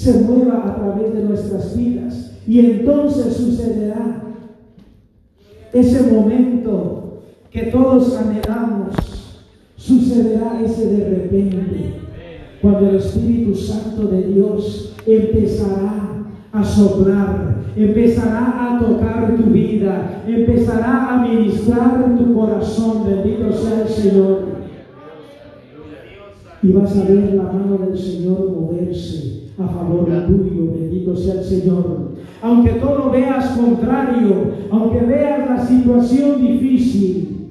se 0.00 0.14
mueva 0.22 0.62
a 0.64 0.76
través 0.76 1.12
de 1.12 1.24
nuestras 1.24 1.76
vidas 1.76 2.32
y 2.46 2.58
entonces 2.58 3.36
sucederá 3.36 4.22
ese 5.74 6.10
momento 6.10 7.20
que 7.50 7.64
todos 7.64 8.16
anhelamos, 8.16 8.94
sucederá 9.76 10.58
ese 10.64 10.86
de 10.86 11.04
repente, 11.04 11.94
cuando 12.62 12.88
el 12.88 12.96
Espíritu 12.96 13.54
Santo 13.54 14.06
de 14.06 14.22
Dios 14.22 14.94
empezará 15.06 16.24
a 16.50 16.64
soplar, 16.64 17.56
empezará 17.76 18.76
a 18.76 18.78
tocar 18.78 19.36
tu 19.36 19.50
vida, 19.50 20.22
empezará 20.26 21.10
a 21.10 21.28
ministrar 21.28 22.16
tu 22.16 22.34
corazón, 22.34 23.04
bendito 23.04 23.52
sea 23.52 23.82
el 23.82 23.88
Señor. 23.88 24.44
Y 26.62 26.72
vas 26.72 26.96
a 26.96 27.04
ver 27.04 27.34
la 27.34 27.42
mano 27.42 27.76
del 27.86 27.98
Señor 27.98 28.50
moverse 28.50 29.39
a 29.64 29.68
favor 29.68 30.08
tuyo, 30.26 30.72
bendito 30.72 31.16
sea 31.16 31.34
el 31.34 31.44
Señor. 31.44 32.10
Aunque 32.42 32.70
todo 32.72 33.10
veas 33.10 33.50
contrario, 33.58 34.52
aunque 34.70 35.00
veas 35.00 35.48
la 35.50 35.66
situación 35.66 36.40
difícil, 36.40 37.48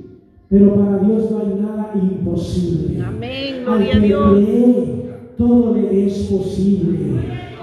pero 0.49 0.73
para 0.75 0.97
Dios 0.99 1.29
no 1.31 1.39
hay 1.39 1.61
nada 1.61 1.91
imposible. 1.93 3.01
Amén, 3.05 3.55
Al 3.67 3.77
gloria 3.77 3.89
a 3.89 3.99
que 3.99 4.07
Dios. 4.07 4.31
cree, 4.33 5.09
todo 5.37 5.73
le 5.75 6.05
es 6.07 6.13
posible. 6.23 6.99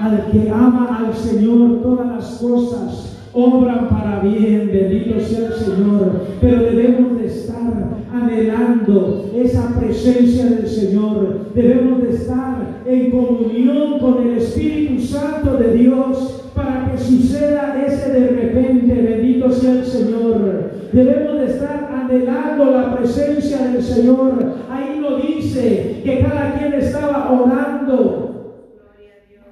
Al 0.00 0.30
que 0.30 0.50
ama 0.50 0.98
al 1.06 1.14
Señor, 1.14 1.82
todas 1.82 2.06
las 2.06 2.38
cosas 2.38 3.15
obran 3.37 3.88
para 3.88 4.20
bien. 4.20 4.70
Bendito 4.72 5.20
sea 5.20 5.49
el 5.49 5.53
Señor. 5.55 6.22
Pero 6.40 6.62
debemos 6.62 7.20
de 7.20 7.27
estar 7.27 7.96
anhelando 8.12 9.31
esa 9.37 9.79
presencia 9.79 10.46
del 10.46 10.66
Señor. 10.66 11.51
Debemos 11.55 12.03
de 12.03 12.11
estar 12.11 12.83
en 12.87 13.11
comunión 13.11 13.99
con 14.01 14.27
el 14.27 14.38
Espíritu 14.38 15.01
Santo 15.03 15.59
de 15.59 15.75
Dios 15.75 16.51
para 16.55 16.90
que 16.90 16.99
suceda 16.99 17.85
ese 17.87 18.11
de 18.11 18.29
repente. 18.29 18.94
Bendito 18.94 19.53
sea 19.53 19.72
el 19.72 19.85
Señor. 19.85 20.70
Debemos 20.92 21.38
de 21.38 21.46
estar 21.46 21.90
anhelando 21.92 22.64
la 22.70 22.96
presencia 22.96 23.68
del 23.68 23.83
Señor. 23.83 24.55
Ahí 24.70 24.99
lo 24.99 25.18
dice 25.18 26.01
que 26.03 26.20
cada 26.20 26.55
quien 26.59 26.72
estaba 26.72 27.31
orando. 27.31 28.22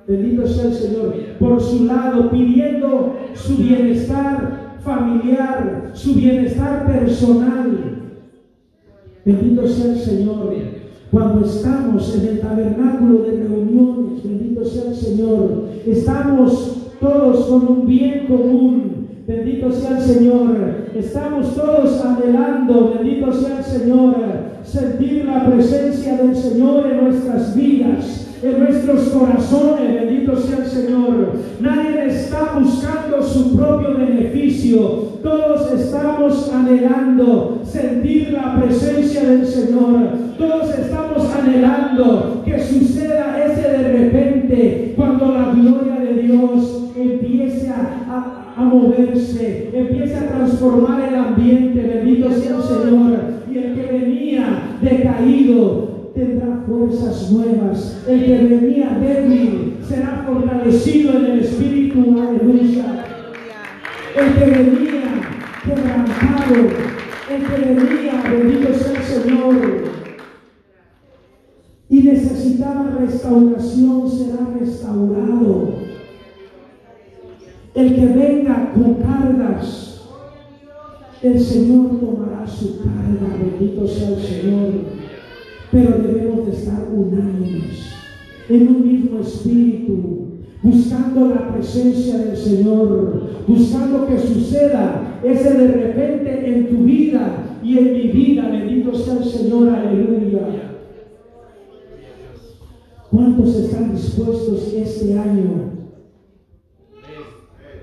Bendito 0.06 0.46
sea 0.46 0.66
el 0.66 0.74
Señor. 0.74 1.14
Por 1.38 1.60
su 1.60 1.84
lado, 1.84 2.30
pidiendo 2.30 3.14
su 3.34 3.56
bienestar 3.56 4.78
familiar, 4.84 5.90
su 5.94 6.14
bienestar 6.14 6.86
personal. 6.86 8.02
Bendito 9.24 9.66
sea 9.66 9.92
el 9.92 9.98
Señor. 9.98 10.54
Cuando 11.10 11.46
estamos 11.46 12.14
en 12.16 12.28
el 12.28 12.40
tabernáculo 12.40 13.20
de 13.20 13.44
reuniones, 13.44 14.22
bendito 14.24 14.64
sea 14.64 14.90
el 14.90 14.96
Señor, 14.96 15.68
estamos 15.86 16.90
todos 17.00 17.46
con 17.46 17.68
un 17.68 17.86
bien 17.86 18.26
común. 18.26 18.94
Bendito 19.26 19.72
sea 19.72 19.98
el 19.98 20.02
Señor. 20.02 20.56
Estamos 20.94 21.54
todos 21.54 22.04
anhelando, 22.04 22.94
bendito 22.94 23.32
sea 23.32 23.58
el 23.58 23.64
Señor, 23.64 24.14
sentir 24.64 25.24
la 25.24 25.46
presencia 25.46 26.18
del 26.18 26.36
Señor 26.36 26.86
en 26.86 27.04
nuestras 27.04 27.56
vidas, 27.56 28.28
en 28.42 28.58
nuestros 28.58 29.08
corazones, 29.08 29.94
bendito 29.94 30.36
sea 30.36 30.58
el 30.58 30.66
Señor. 30.66 31.32
Nadie 31.60 32.06
está 32.06 32.58
buscando 32.58 32.83
Todos 34.74 35.72
estamos 35.72 36.52
anhelando 36.52 37.60
sentir 37.64 38.32
la 38.32 38.60
presencia 38.60 39.22
del 39.22 39.46
Señor. 39.46 40.08
Todos 40.36 40.76
estamos 40.76 41.30
anhelando 41.32 42.42
que 42.44 42.60
suceda 42.60 43.44
ese 43.44 43.68
de 43.68 43.88
repente 43.88 44.94
cuando 44.96 45.32
la 45.32 45.52
gloria 45.54 46.00
de 46.00 46.22
Dios 46.22 46.90
empiece 46.96 47.68
a, 47.68 48.54
a 48.56 48.64
moverse, 48.64 49.70
empiece 49.72 50.16
a 50.16 50.28
transformar 50.28 51.08
el 51.08 51.14
ambiente. 51.14 51.80
Bendito 51.80 52.32
sea 52.32 52.56
el 52.56 52.62
Señor. 52.62 53.18
Y 53.52 53.58
el 53.58 53.74
que 53.74 53.92
venía 53.92 54.76
decaído 54.82 56.10
tendrá 56.14 56.64
fuerzas 56.66 57.30
nuevas. 57.30 58.02
El 58.08 58.24
que 58.24 58.38
venía 58.38 58.98
débil 59.00 59.76
será 59.86 60.24
fortalecido 60.26 61.12
en 61.12 61.24
el 61.26 61.38
Espíritu. 61.40 62.16
Aleluya. 62.20 63.13
El 64.16 64.34
que 64.34 64.44
venía 64.44 65.02
quebrantado, 65.64 66.54
el 67.30 67.42
que 67.42 67.74
venía, 67.74 68.22
bendito 68.30 68.74
sea 68.74 69.00
el 69.00 69.02
Señor, 69.02 69.54
y 71.88 72.02
necesitaba 72.02 72.96
restauración, 73.00 74.10
será 74.10 74.46
restaurado. 74.58 75.74
El 77.74 77.94
que 77.96 78.06
venga 78.06 78.72
con 78.72 78.94
cargas, 78.94 80.08
el 81.20 81.40
Señor 81.40 81.98
tomará 81.98 82.46
su 82.46 82.78
carga, 82.78 83.36
bendito 83.36 83.88
sea 83.88 84.10
el 84.10 84.22
Señor. 84.22 84.72
Pero 85.72 85.98
debemos 85.98 86.46
de 86.46 86.52
estar 86.52 86.86
unánimes 86.92 87.94
en 88.48 88.68
un 88.68 88.86
mismo 88.86 89.20
espíritu, 89.20 90.33
buscando 90.64 91.28
la 91.28 91.52
presencia 91.52 92.16
del 92.16 92.36
Señor, 92.36 93.44
buscando 93.46 94.06
que 94.06 94.18
suceda 94.18 95.20
ese 95.22 95.58
de 95.58 95.66
repente 95.68 96.48
en 96.48 96.68
tu 96.68 96.84
vida 96.84 97.58
y 97.62 97.78
en 97.78 97.92
mi 97.92 98.08
vida. 98.08 98.48
Bendito 98.48 98.94
sea 98.94 99.18
el 99.18 99.24
Señor, 99.24 99.68
aleluya. 99.68 100.70
¿Cuántos 103.10 103.54
están 103.56 103.94
dispuestos 103.94 104.72
este 104.74 105.18
año? 105.18 105.70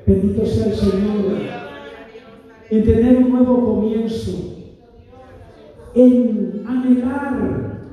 Bendito 0.08 0.46
sea 0.46 0.66
el 0.66 0.76
Señor. 0.76 1.26
En 2.72 2.84
tener 2.84 3.18
un 3.18 3.30
nuevo 3.30 3.64
comienzo. 3.64 4.32
En 5.94 6.64
anhelar 6.66 7.92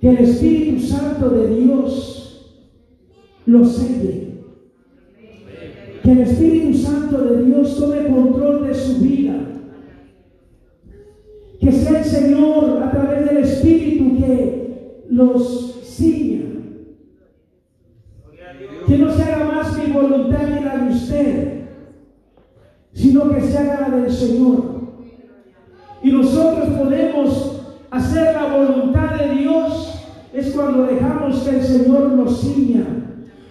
que 0.00 0.08
el 0.08 0.18
Espíritu 0.18 0.84
Santo 0.84 1.30
de 1.30 1.54
Dios 1.54 2.15
lo 3.46 3.64
selle. 3.64 4.26
Que 6.02 6.12
el 6.12 6.20
Espíritu 6.20 6.76
Santo 6.76 7.18
de 7.18 7.44
Dios 7.44 7.78
tome 7.78 8.06
control 8.06 8.66
de 8.66 8.74
su 8.74 8.98
vida. 8.98 9.34
Que 11.60 11.72
sea 11.72 11.98
el 11.98 12.04
Señor 12.04 12.82
a 12.82 12.90
través 12.90 13.26
del 13.26 13.38
Espíritu 13.38 14.18
que 14.18 15.04
los 15.08 15.80
ciña. 15.82 16.44
Que 18.86 18.98
no 18.98 19.12
se 19.12 19.22
haga 19.22 19.44
más 19.46 19.78
mi 19.78 19.92
voluntad 19.92 20.48
ni 20.48 20.64
la 20.64 20.76
de 20.76 20.92
usted, 20.92 21.60
sino 22.92 23.28
que 23.30 23.40
se 23.40 23.58
haga 23.58 23.88
la 23.88 23.96
del 23.96 24.12
Señor. 24.12 24.76
Y 26.02 26.12
nosotros 26.12 26.68
podemos 26.78 27.62
hacer 27.90 28.34
la 28.34 28.56
voluntad 28.56 29.18
de 29.18 29.34
Dios 29.40 29.96
es 30.32 30.52
cuando 30.52 30.84
dejamos 30.84 31.40
que 31.40 31.56
el 31.56 31.62
Señor 31.62 32.12
nos 32.12 32.40
ciña, 32.40 33.05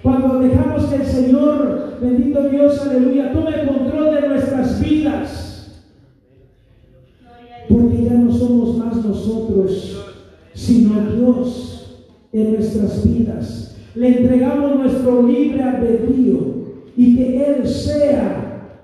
cuando 0.06 0.38
dejamos 0.38 0.86
que 0.86 0.98
el 0.98 1.06
Señor, 1.06 1.98
bendito 2.00 2.48
Dios, 2.50 2.80
aleluya, 2.80 3.34
tome 3.34 3.66
control 3.66 4.14
de 4.14 4.28
nuestras 4.28 4.80
vidas. 4.80 5.82
Porque 7.68 8.04
ya 8.04 8.14
no 8.14 8.32
somos 8.32 8.78
más 8.78 9.04
nosotros, 9.04 10.14
sino 10.54 11.10
Dios 11.10 12.06
en 12.32 12.54
nuestras 12.54 13.04
vidas. 13.04 13.78
Le 13.96 14.20
entregamos 14.20 14.76
nuestro 14.76 15.24
libre 15.24 15.64
albedrío 15.64 16.38
y 16.96 17.16
que 17.16 17.44
Él 17.44 17.68
sea 17.68 18.78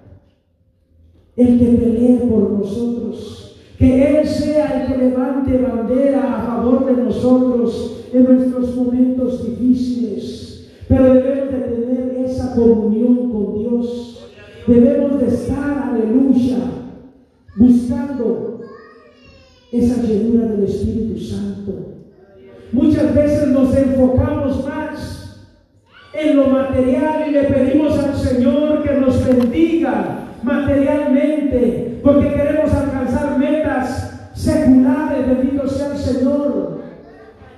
el 1.36 1.60
que 1.60 1.65
pelee 1.65 2.17
por 2.27 2.49
nosotros. 2.49 3.60
Que 3.77 4.21
Él 4.21 4.27
sea 4.27 4.81
el 4.81 4.91
que 4.91 4.97
levante 4.97 5.55
bandera 5.60 6.39
a 6.39 6.45
favor 6.47 6.84
de 6.88 7.03
nosotros 7.03 8.05
en 8.12 8.23
nuestros 8.23 8.75
momentos 8.75 9.45
difíciles. 9.47 10.51
Pero 10.91 11.13
debemos 11.13 11.51
de 11.54 11.60
tener 11.60 12.25
esa 12.25 12.54
comunión 12.54 13.32
con 13.32 13.58
Dios. 13.58 14.27
Debemos 14.67 15.21
de 15.21 15.27
estar, 15.27 15.89
aleluya, 15.89 16.58
buscando 17.56 18.60
esa 19.71 20.01
llenura 20.04 20.47
del 20.47 20.65
Espíritu 20.65 21.17
Santo. 21.17 21.71
Muchas 22.73 23.15
veces 23.15 23.47
nos 23.47 23.73
enfocamos 23.73 24.67
más 24.67 25.47
en 26.13 26.36
lo 26.36 26.47
material 26.47 27.23
y 27.25 27.32
le 27.32 27.43
pedimos 27.43 27.97
al 27.97 28.13
Señor 28.13 28.84
que 28.84 28.93
nos 28.95 29.25
bendiga 29.25 30.27
materialmente, 30.43 31.99
porque 32.04 32.34
queremos 32.34 32.73
alcanzar 32.73 33.39
metas 33.39 34.30
seculares, 34.34 35.25
bendito 35.25 35.69
sea 35.69 35.93
el 35.93 35.97
Señor. 35.97 36.82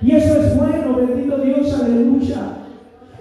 Y 0.00 0.12
eso 0.12 0.40
es 0.40 0.56
bueno, 0.56 0.96
bendito 0.98 1.38
Dios, 1.38 1.80
aleluya. 1.82 2.63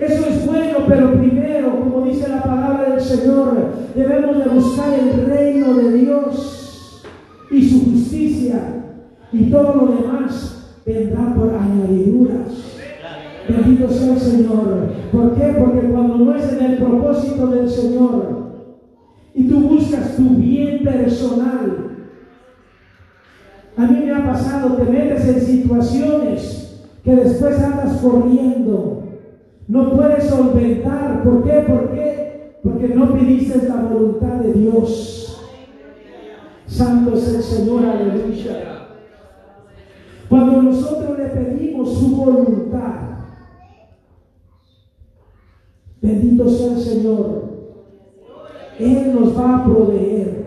Eso 0.04 0.28
es 0.28 0.46
bueno, 0.46 0.80
pero 0.86 1.14
primero, 1.14 1.80
como 1.80 2.06
dice 2.06 2.28
la 2.28 2.44
palabra 2.44 2.90
del 2.90 3.02
Señor, 3.02 3.56
debemos 3.96 4.38
de 4.44 4.50
buscar 4.50 4.94
el 4.94 5.26
reino 5.28 5.76
de 5.76 5.94
Dios 5.94 7.04
y 7.50 7.70
su 7.70 7.86
justicia 7.86 8.60
y 9.32 9.50
todo 9.50 9.76
lo 9.76 9.96
demás 9.96 10.76
vendrá 10.86 11.34
por 11.34 11.56
añadiduras. 11.56 12.48
Bendito 13.48 13.88
sea 13.88 14.14
el 14.14 14.20
Señor. 14.20 14.90
¿Por 15.10 15.36
qué? 15.36 15.56
Porque 15.58 15.88
cuando 15.88 16.18
no 16.18 16.36
es 16.36 16.52
en 16.52 16.66
el 16.66 16.78
propósito 16.80 17.48
del 17.48 17.70
Señor 17.70 18.44
y 19.34 19.48
tú 19.48 19.62
buscas 19.62 20.18
tu 20.18 20.30
bien 20.32 20.84
personal, 20.84 21.92
a 23.78 23.88
mí 23.88 24.06
me 24.06 24.12
ha 24.12 24.26
pasado, 24.26 24.76
te 24.76 24.84
metes 24.84 25.26
en 25.30 25.42
situaciones 25.42 26.84
que 27.06 27.16
después 27.16 27.58
andas 27.62 28.02
corriendo. 28.02 29.13
No 29.68 29.96
puedes 29.96 30.26
solventar. 30.26 31.24
¿Por 31.24 31.44
qué? 31.44 31.52
¿Por 31.68 31.92
qué? 31.92 32.60
Porque 32.64 32.88
no 32.90 33.14
pediste 33.14 33.68
la 33.68 33.76
voluntad 33.76 34.40
de 34.40 34.54
Dios. 34.54 35.42
Santo 36.66 37.14
es 37.14 37.36
el 37.36 37.44
Señor, 37.44 37.86
aleluya. 37.86 38.88
Cuando 40.30 40.64
nosotros 40.64 41.18
le 41.18 41.26
pedimos 41.26 41.94
su 41.94 42.16
voluntad, 42.16 43.02
bendito 46.02 46.50
sea 46.50 46.74
el 46.74 46.80
Señor, 46.80 47.44
Él 48.80 49.14
nos 49.14 49.38
va 49.38 49.58
a 49.58 49.66
proveer. 49.66 50.44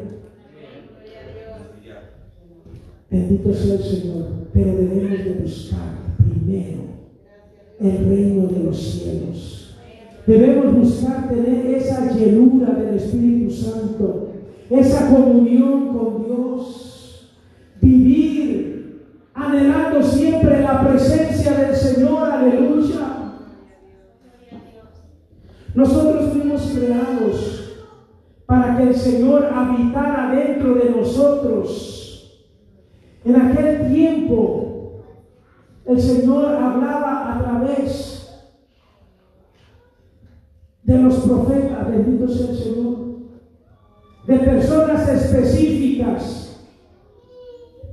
Bendito 3.09 3.55
sea 3.55 3.75
el 3.75 3.83
Señor, 3.83 4.27
pero 4.53 4.75
debemos 4.75 5.25
de 5.25 5.39
buscar 5.43 5.95
primero 6.19 6.96
el 7.81 8.09
reino 8.09 8.47
de 8.47 8.65
los 8.65 8.79
cielos. 8.79 9.77
Debemos 10.27 10.75
buscar 10.75 11.29
tener 11.29 11.67
esa 11.67 12.13
llenura 12.13 12.75
del 12.75 12.97
Espíritu 12.97 13.51
Santo, 13.51 14.31
esa 14.69 15.09
comunión 15.09 15.97
con 15.97 16.25
Dios, 16.25 17.31
vivir 17.81 19.13
anhelando 19.35 20.03
siempre 20.03 20.63
la 20.63 20.89
presencia 20.89 21.53
del 21.53 21.77
Señor, 21.77 22.29
aleluya. 22.29 23.17
Nosotros 25.75 26.33
fuimos 26.33 26.63
creados 26.75 27.67
para 28.47 28.77
que 28.77 28.85
el 28.85 28.95
Señor 28.95 29.51
habitara 29.53 30.35
dentro 30.35 30.75
de 30.75 30.91
nosotros. 30.91 32.43
En 33.25 33.37
aquel 33.37 33.93
tiempo, 33.93 34.76
el 35.87 36.01
Señor 36.01 36.47
hablaba 36.47 37.35
a 37.35 37.43
través 37.43 38.29
de 40.83 40.99
los 40.99 41.15
profetas, 41.21 41.91
bendito 41.91 42.29
sea 42.29 42.51
el 42.51 42.57
Señor, 42.57 42.97
de 44.27 44.39
personas 44.39 45.09
específicas. 45.09 46.61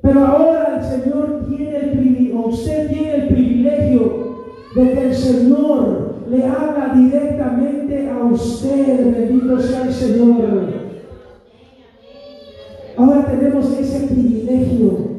Pero 0.01 0.25
ahora 0.25 0.79
el 0.79 1.01
Señor 1.01 1.45
tiene 1.47 1.77
el 1.77 1.91
privilegio, 1.91 2.47
usted 2.47 2.89
tiene 2.89 3.15
el 3.15 3.27
privilegio 3.27 4.33
de 4.75 4.91
que 4.91 5.01
el 5.07 5.15
Señor 5.15 6.15
le 6.29 6.45
habla 6.45 6.93
directamente 6.95 8.09
a 8.09 8.23
usted, 8.25 9.11
bendito 9.15 9.59
sea 9.59 9.83
el 9.83 9.93
Señor. 9.93 10.83
Ahora 12.97 13.25
tenemos 13.25 13.71
ese 13.71 14.07
privilegio 14.07 15.12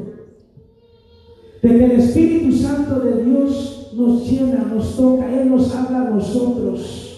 el 1.85 1.93
Espíritu 1.93 2.53
Santo 2.53 3.01
de 3.01 3.25
Dios 3.25 3.93
nos 3.97 4.31
llena, 4.31 4.71
nos 4.73 4.97
toca, 4.97 5.33
Él 5.33 5.51
nos 5.51 5.75
habla 5.75 6.03
a 6.03 6.11
nosotros. 6.11 7.11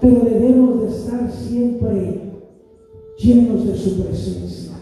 Pero 0.00 0.20
debemos 0.20 0.82
de 0.82 0.88
estar 0.88 1.30
siempre 1.30 2.20
llenos 3.18 3.66
de 3.66 3.76
su 3.76 4.02
presencia, 4.02 4.72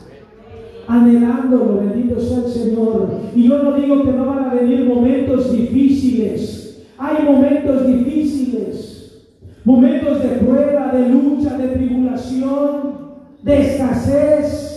anhelándolo, 0.86 1.80
bendito 1.80 2.20
sea 2.20 2.38
el 2.38 2.50
Señor. 2.50 3.08
Y 3.34 3.48
yo 3.48 3.62
no 3.62 3.74
digo 3.74 4.02
que 4.02 4.12
no 4.12 4.26
van 4.26 4.44
a 4.44 4.54
venir 4.54 4.86
momentos 4.86 5.52
difíciles, 5.52 6.86
hay 6.96 7.24
momentos 7.24 7.86
difíciles, 7.86 9.26
momentos 9.64 10.22
de 10.22 10.28
prueba, 10.28 10.92
de 10.92 11.08
lucha, 11.08 11.56
de 11.58 11.68
tribulación, 11.68 13.00
de 13.42 13.60
escasez. 13.60 14.69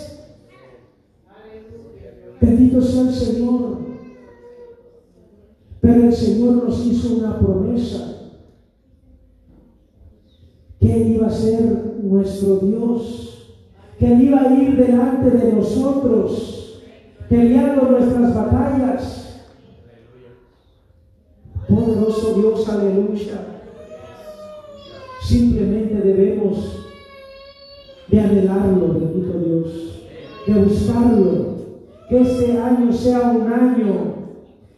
Bendito 2.44 2.82
sea 2.82 3.04
el 3.04 3.14
Señor. 3.14 3.78
Pero 5.80 6.04
el 6.04 6.14
Señor 6.14 6.66
nos 6.66 6.86
hizo 6.86 7.16
una 7.16 7.40
promesa. 7.40 8.32
Que 10.78 10.94
Él 10.94 11.12
iba 11.14 11.28
a 11.28 11.32
ser 11.32 12.02
nuestro 12.04 12.58
Dios. 12.58 13.56
Que 13.98 14.12
Él 14.12 14.24
iba 14.24 14.42
a 14.42 14.54
ir 14.62 14.76
delante 14.76 15.32
de 15.38 15.54
nosotros. 15.54 16.82
Peleando 17.30 17.92
nuestras 17.92 18.36
batallas. 18.36 19.46
Poderoso 21.70 22.34
Dios, 22.34 22.68
aleluya. 22.68 23.62
Simplemente 25.22 25.96
debemos 25.96 26.90
de 28.10 28.20
anhelarlo, 28.20 29.00
bendito 29.00 29.40
Dios. 29.40 30.04
De 30.46 30.54
buscarlo 30.62 31.63
que 32.14 32.22
este 32.22 32.60
año 32.60 32.94
sea 32.94 33.32
un 33.32 33.52
año 33.52 33.86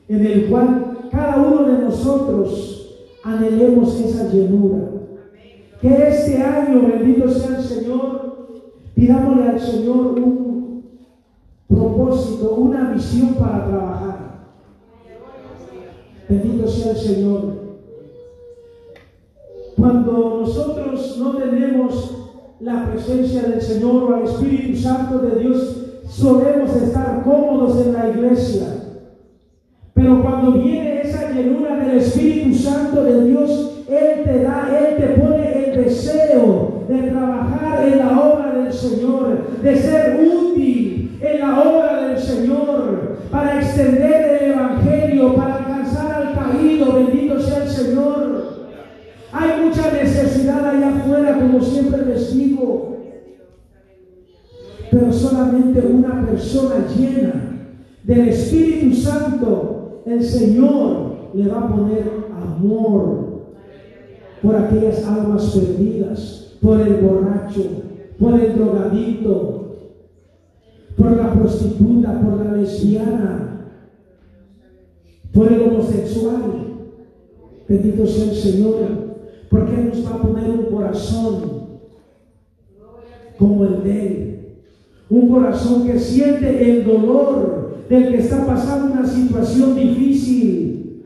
en 0.07 0.25
el 0.25 0.45
cual 0.45 1.09
cada 1.11 1.35
uno 1.41 1.63
de 1.63 1.83
nosotros 1.83 3.09
anhelemos 3.25 3.99
esa 3.99 4.31
llenura. 4.31 4.89
Que 5.81 6.07
este 6.07 6.41
año, 6.41 6.83
bendito 6.83 7.29
sea 7.29 7.57
el 7.57 7.63
Señor, 7.63 8.47
pidámosle 8.95 9.49
al 9.49 9.59
Señor 9.59 9.97
un 10.17 10.83
propósito, 11.67 12.55
una 12.55 12.91
visión 12.91 13.33
para 13.33 13.67
trabajar. 13.67 14.45
Bendito 16.29 16.69
sea 16.69 16.91
el 16.91 16.97
Señor. 16.97 17.41
Cuando 19.75 20.39
nosotros 20.39 21.17
no 21.19 21.35
tenemos 21.35 22.15
la 22.61 22.89
presencia 22.89 23.41
del 23.41 23.61
Señor 23.61 24.03
o 24.03 24.15
al 24.15 24.23
Espíritu 24.23 24.77
Santo 24.77 25.19
de 25.19 25.41
Dios 25.41 25.84
solemos 26.07 26.75
estar 26.75 27.23
cómodos 27.23 27.85
en 27.85 27.93
la 27.93 28.09
iglesia. 28.09 28.67
Pero 29.93 30.21
cuando 30.21 30.51
viene 30.53 31.01
esa 31.01 31.31
llenura 31.31 31.77
del 31.77 31.97
Espíritu 31.97 32.55
Santo 32.55 33.03
de 33.03 33.29
Dios, 33.29 33.83
Él 33.87 34.23
te 34.23 34.43
da, 34.43 34.69
Él 34.77 34.97
te 34.97 35.21
pone 35.21 35.65
el 35.65 35.83
deseo 35.83 36.83
de 36.87 37.01
trabajar 37.09 37.87
en 37.87 37.99
la 37.99 38.19
obra 38.19 38.53
del 38.53 38.73
Señor, 38.73 39.61
de 39.61 39.75
ser 39.75 40.19
útil 40.21 41.17
en 41.21 41.39
la 41.39 41.61
obra 41.61 42.07
del 42.07 42.17
Señor, 42.17 43.19
para 43.31 43.59
extender 43.61 44.39
el 44.41 44.51
Evangelio, 44.51 45.35
para 45.35 45.55
alcanzar 45.55 46.11
al 46.13 46.33
caído, 46.33 46.93
bendito 46.93 47.39
sea 47.39 47.63
el 47.63 47.69
Señor. 47.69 48.65
Hay 49.31 49.65
mucha 49.65 49.91
necesidad 49.91 50.65
allá 50.65 50.89
afuera, 50.89 51.39
como 51.39 51.61
siempre 51.61 52.05
les 52.05 52.37
digo. 52.37 52.94
Pero 54.91 55.11
solamente 55.11 55.79
una 55.79 56.25
persona 56.25 56.85
llena 56.95 57.55
del 58.03 58.29
Espíritu 58.29 58.95
Santo, 58.95 60.01
el 60.05 60.23
Señor 60.23 61.15
le 61.33 61.47
va 61.47 61.61
a 61.61 61.75
poner 61.75 62.03
amor. 62.31 63.25
por 64.41 64.55
aquellas 64.55 65.03
almas 65.05 65.55
perdidas, 65.55 66.55
por 66.61 66.79
el 66.79 66.95
borracho, 66.97 67.63
por 68.19 68.39
el 68.39 68.55
drogadicto, 68.55 69.75
por 70.95 71.17
la 71.17 71.33
prostituta, 71.33 72.21
por 72.21 72.45
la 72.45 72.53
lesbiana, 72.53 73.71
por 75.33 75.51
el 75.51 75.61
homosexual. 75.61 76.41
Bendito 77.67 78.05
sea 78.05 78.25
el 78.25 78.35
Señor, 78.35 78.75
porque 79.49 79.73
Él 79.73 79.89
nos 79.89 80.05
va 80.05 80.15
a 80.15 80.21
poner 80.21 80.49
un 80.49 80.65
corazón 80.65 81.41
como 83.39 83.65
el 83.65 83.83
de 83.83 84.07
Él. 84.07 84.34
Un 85.09 85.29
corazón 85.29 85.85
que 85.85 85.99
siente 85.99 86.71
el 86.71 86.85
dolor 86.85 87.77
del 87.89 88.09
que 88.09 88.17
está 88.19 88.45
pasando 88.45 88.93
una 88.93 89.07
situación 89.07 89.75
difícil. 89.75 91.05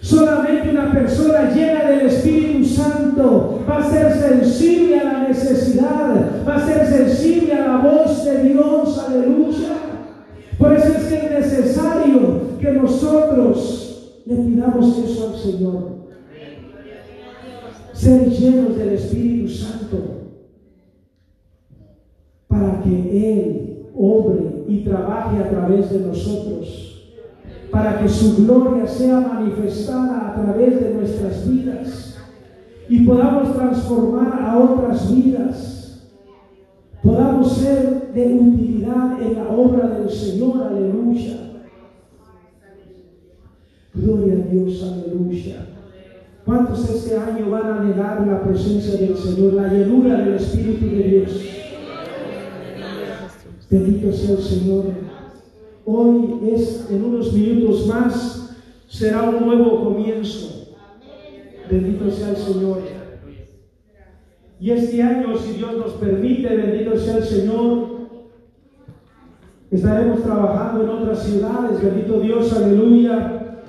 Solamente 0.00 0.70
una 0.70 0.90
persona 0.90 1.52
llena 1.54 1.90
del 1.90 2.06
Espíritu 2.06 2.64
Santo 2.64 3.60
va 3.68 3.78
a 3.78 3.90
ser 3.90 4.12
sensible 4.12 4.98
a 4.98 5.04
la 5.04 5.28
necesidad, 5.28 6.44
va 6.46 6.56
a 6.56 6.66
ser 6.66 6.86
sensible 6.86 7.52
a 7.52 7.68
la 7.68 7.76
voz 7.78 8.24
de 8.24 8.42
Dios, 8.44 8.98
aleluya. 8.98 9.68
Por 10.58 10.72
eso 10.72 10.88
es 10.88 11.04
que 11.04 11.14
es 11.14 11.30
necesario 11.30 12.58
que 12.60 12.72
nosotros 12.72 14.22
le 14.24 14.36
pidamos 14.36 14.98
eso 14.98 15.30
al 15.32 15.38
Señor. 15.38 15.92
Ser 17.92 18.28
llenos 18.30 18.76
del 18.76 18.88
Espíritu 18.90 19.48
Santo 19.48 20.21
para 22.52 22.82
que 22.82 23.40
Él 23.40 23.86
obre 23.96 24.64
y 24.68 24.84
trabaje 24.84 25.38
a 25.38 25.48
través 25.48 25.90
de 25.90 26.00
nosotros, 26.00 27.16
para 27.70 27.98
que 27.98 28.08
su 28.08 28.44
gloria 28.44 28.86
sea 28.86 29.20
manifestada 29.20 30.28
a 30.28 30.34
través 30.34 30.78
de 30.78 30.94
nuestras 30.94 31.50
vidas 31.50 32.18
y 32.90 33.06
podamos 33.06 33.54
transformar 33.54 34.38
a 34.42 34.58
otras 34.58 35.14
vidas, 35.14 36.10
podamos 37.02 37.52
ser 37.52 38.12
de 38.12 38.34
utilidad 38.34 39.22
en 39.22 39.34
la 39.34 39.48
obra 39.48 39.88
del 39.88 40.10
Señor, 40.10 40.62
aleluya. 40.62 41.38
Gloria 43.94 44.34
a 44.34 44.52
Dios, 44.52 44.92
aleluya. 44.92 45.68
¿Cuántos 46.44 46.90
este 46.90 47.16
año 47.16 47.50
van 47.50 47.72
a 47.72 47.84
negar 47.84 48.26
la 48.26 48.42
presencia 48.42 48.98
del 48.98 49.16
Señor, 49.16 49.54
la 49.54 49.72
llenura 49.72 50.18
del 50.18 50.34
Espíritu 50.34 50.86
de 50.86 51.02
Dios? 51.02 51.61
Bendito 53.72 54.12
sea 54.12 54.32
el 54.32 54.42
Señor. 54.42 54.84
Hoy 55.86 56.40
es, 56.52 56.90
en 56.90 57.04
unos 57.04 57.32
minutos 57.32 57.86
más, 57.86 58.54
será 58.86 59.22
un 59.22 59.46
nuevo 59.46 59.82
comienzo. 59.82 60.74
Bendito 61.70 62.10
sea 62.10 62.28
el 62.28 62.36
Señor. 62.36 62.80
Y 64.60 64.70
este 64.72 65.02
año, 65.02 65.38
si 65.38 65.54
Dios 65.54 65.72
nos 65.78 65.92
permite, 65.92 66.54
bendito 66.54 66.98
sea 66.98 67.16
el 67.16 67.24
Señor, 67.24 67.88
estaremos 69.70 70.22
trabajando 70.22 70.84
en 70.84 70.90
otras 70.90 71.22
ciudades. 71.22 71.82
Bendito 71.82 72.20
Dios, 72.20 72.52
aleluya. 72.52 73.62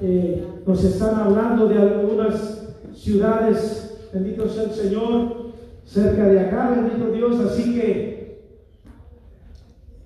Eh, 0.00 0.46
nos 0.66 0.82
están 0.82 1.14
hablando 1.16 1.68
de 1.68 1.78
algunas 1.78 2.74
ciudades, 2.94 4.08
bendito 4.14 4.48
sea 4.48 4.62
el 4.62 4.70
Señor, 4.70 5.52
cerca 5.84 6.26
de 6.26 6.40
acá, 6.40 6.70
bendito 6.70 7.12
Dios. 7.12 7.38
Así 7.40 7.74
que 7.74 8.09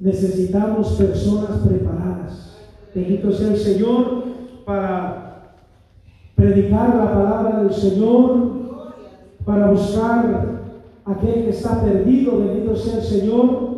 necesitamos 0.00 0.92
personas 0.92 1.60
preparadas. 1.66 2.56
Bendito 2.94 3.32
sea 3.32 3.48
el 3.48 3.58
Señor 3.58 4.24
para 4.64 5.56
predicar 6.34 6.96
la 6.96 7.12
palabra 7.12 7.62
del 7.62 7.72
Señor, 7.72 8.52
para 9.44 9.70
buscar 9.70 10.62
a 11.04 11.10
aquel 11.10 11.44
que 11.44 11.50
está 11.50 11.82
perdido. 11.82 12.38
Bendito 12.38 12.76
sea 12.76 12.96
el 12.96 13.02
Señor. 13.02 13.74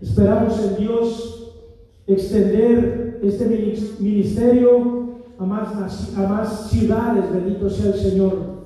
Esperamos 0.00 0.62
en 0.62 0.76
Dios 0.76 1.52
extender 2.06 3.20
este 3.22 3.46
ministerio 3.98 5.06
a 5.38 5.44
más, 5.44 6.16
a 6.16 6.28
más 6.28 6.70
ciudades. 6.70 7.32
Bendito 7.32 7.68
sea 7.68 7.92
el 7.92 7.98
Señor. 7.98 8.56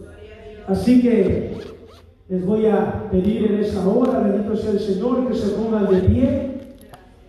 Así 0.66 1.02
que 1.02 1.56
les 2.28 2.46
voy 2.46 2.66
a 2.66 3.10
pedir 3.10 3.50
en 3.50 3.58
esta 3.60 3.88
hora, 3.88 4.20
bendito 4.20 4.56
sea 4.56 4.70
el 4.70 4.78
Señor, 4.78 5.26
que 5.26 5.34
se 5.34 5.48
pongan 5.48 5.92
de 5.92 6.00
pie. 6.02 6.49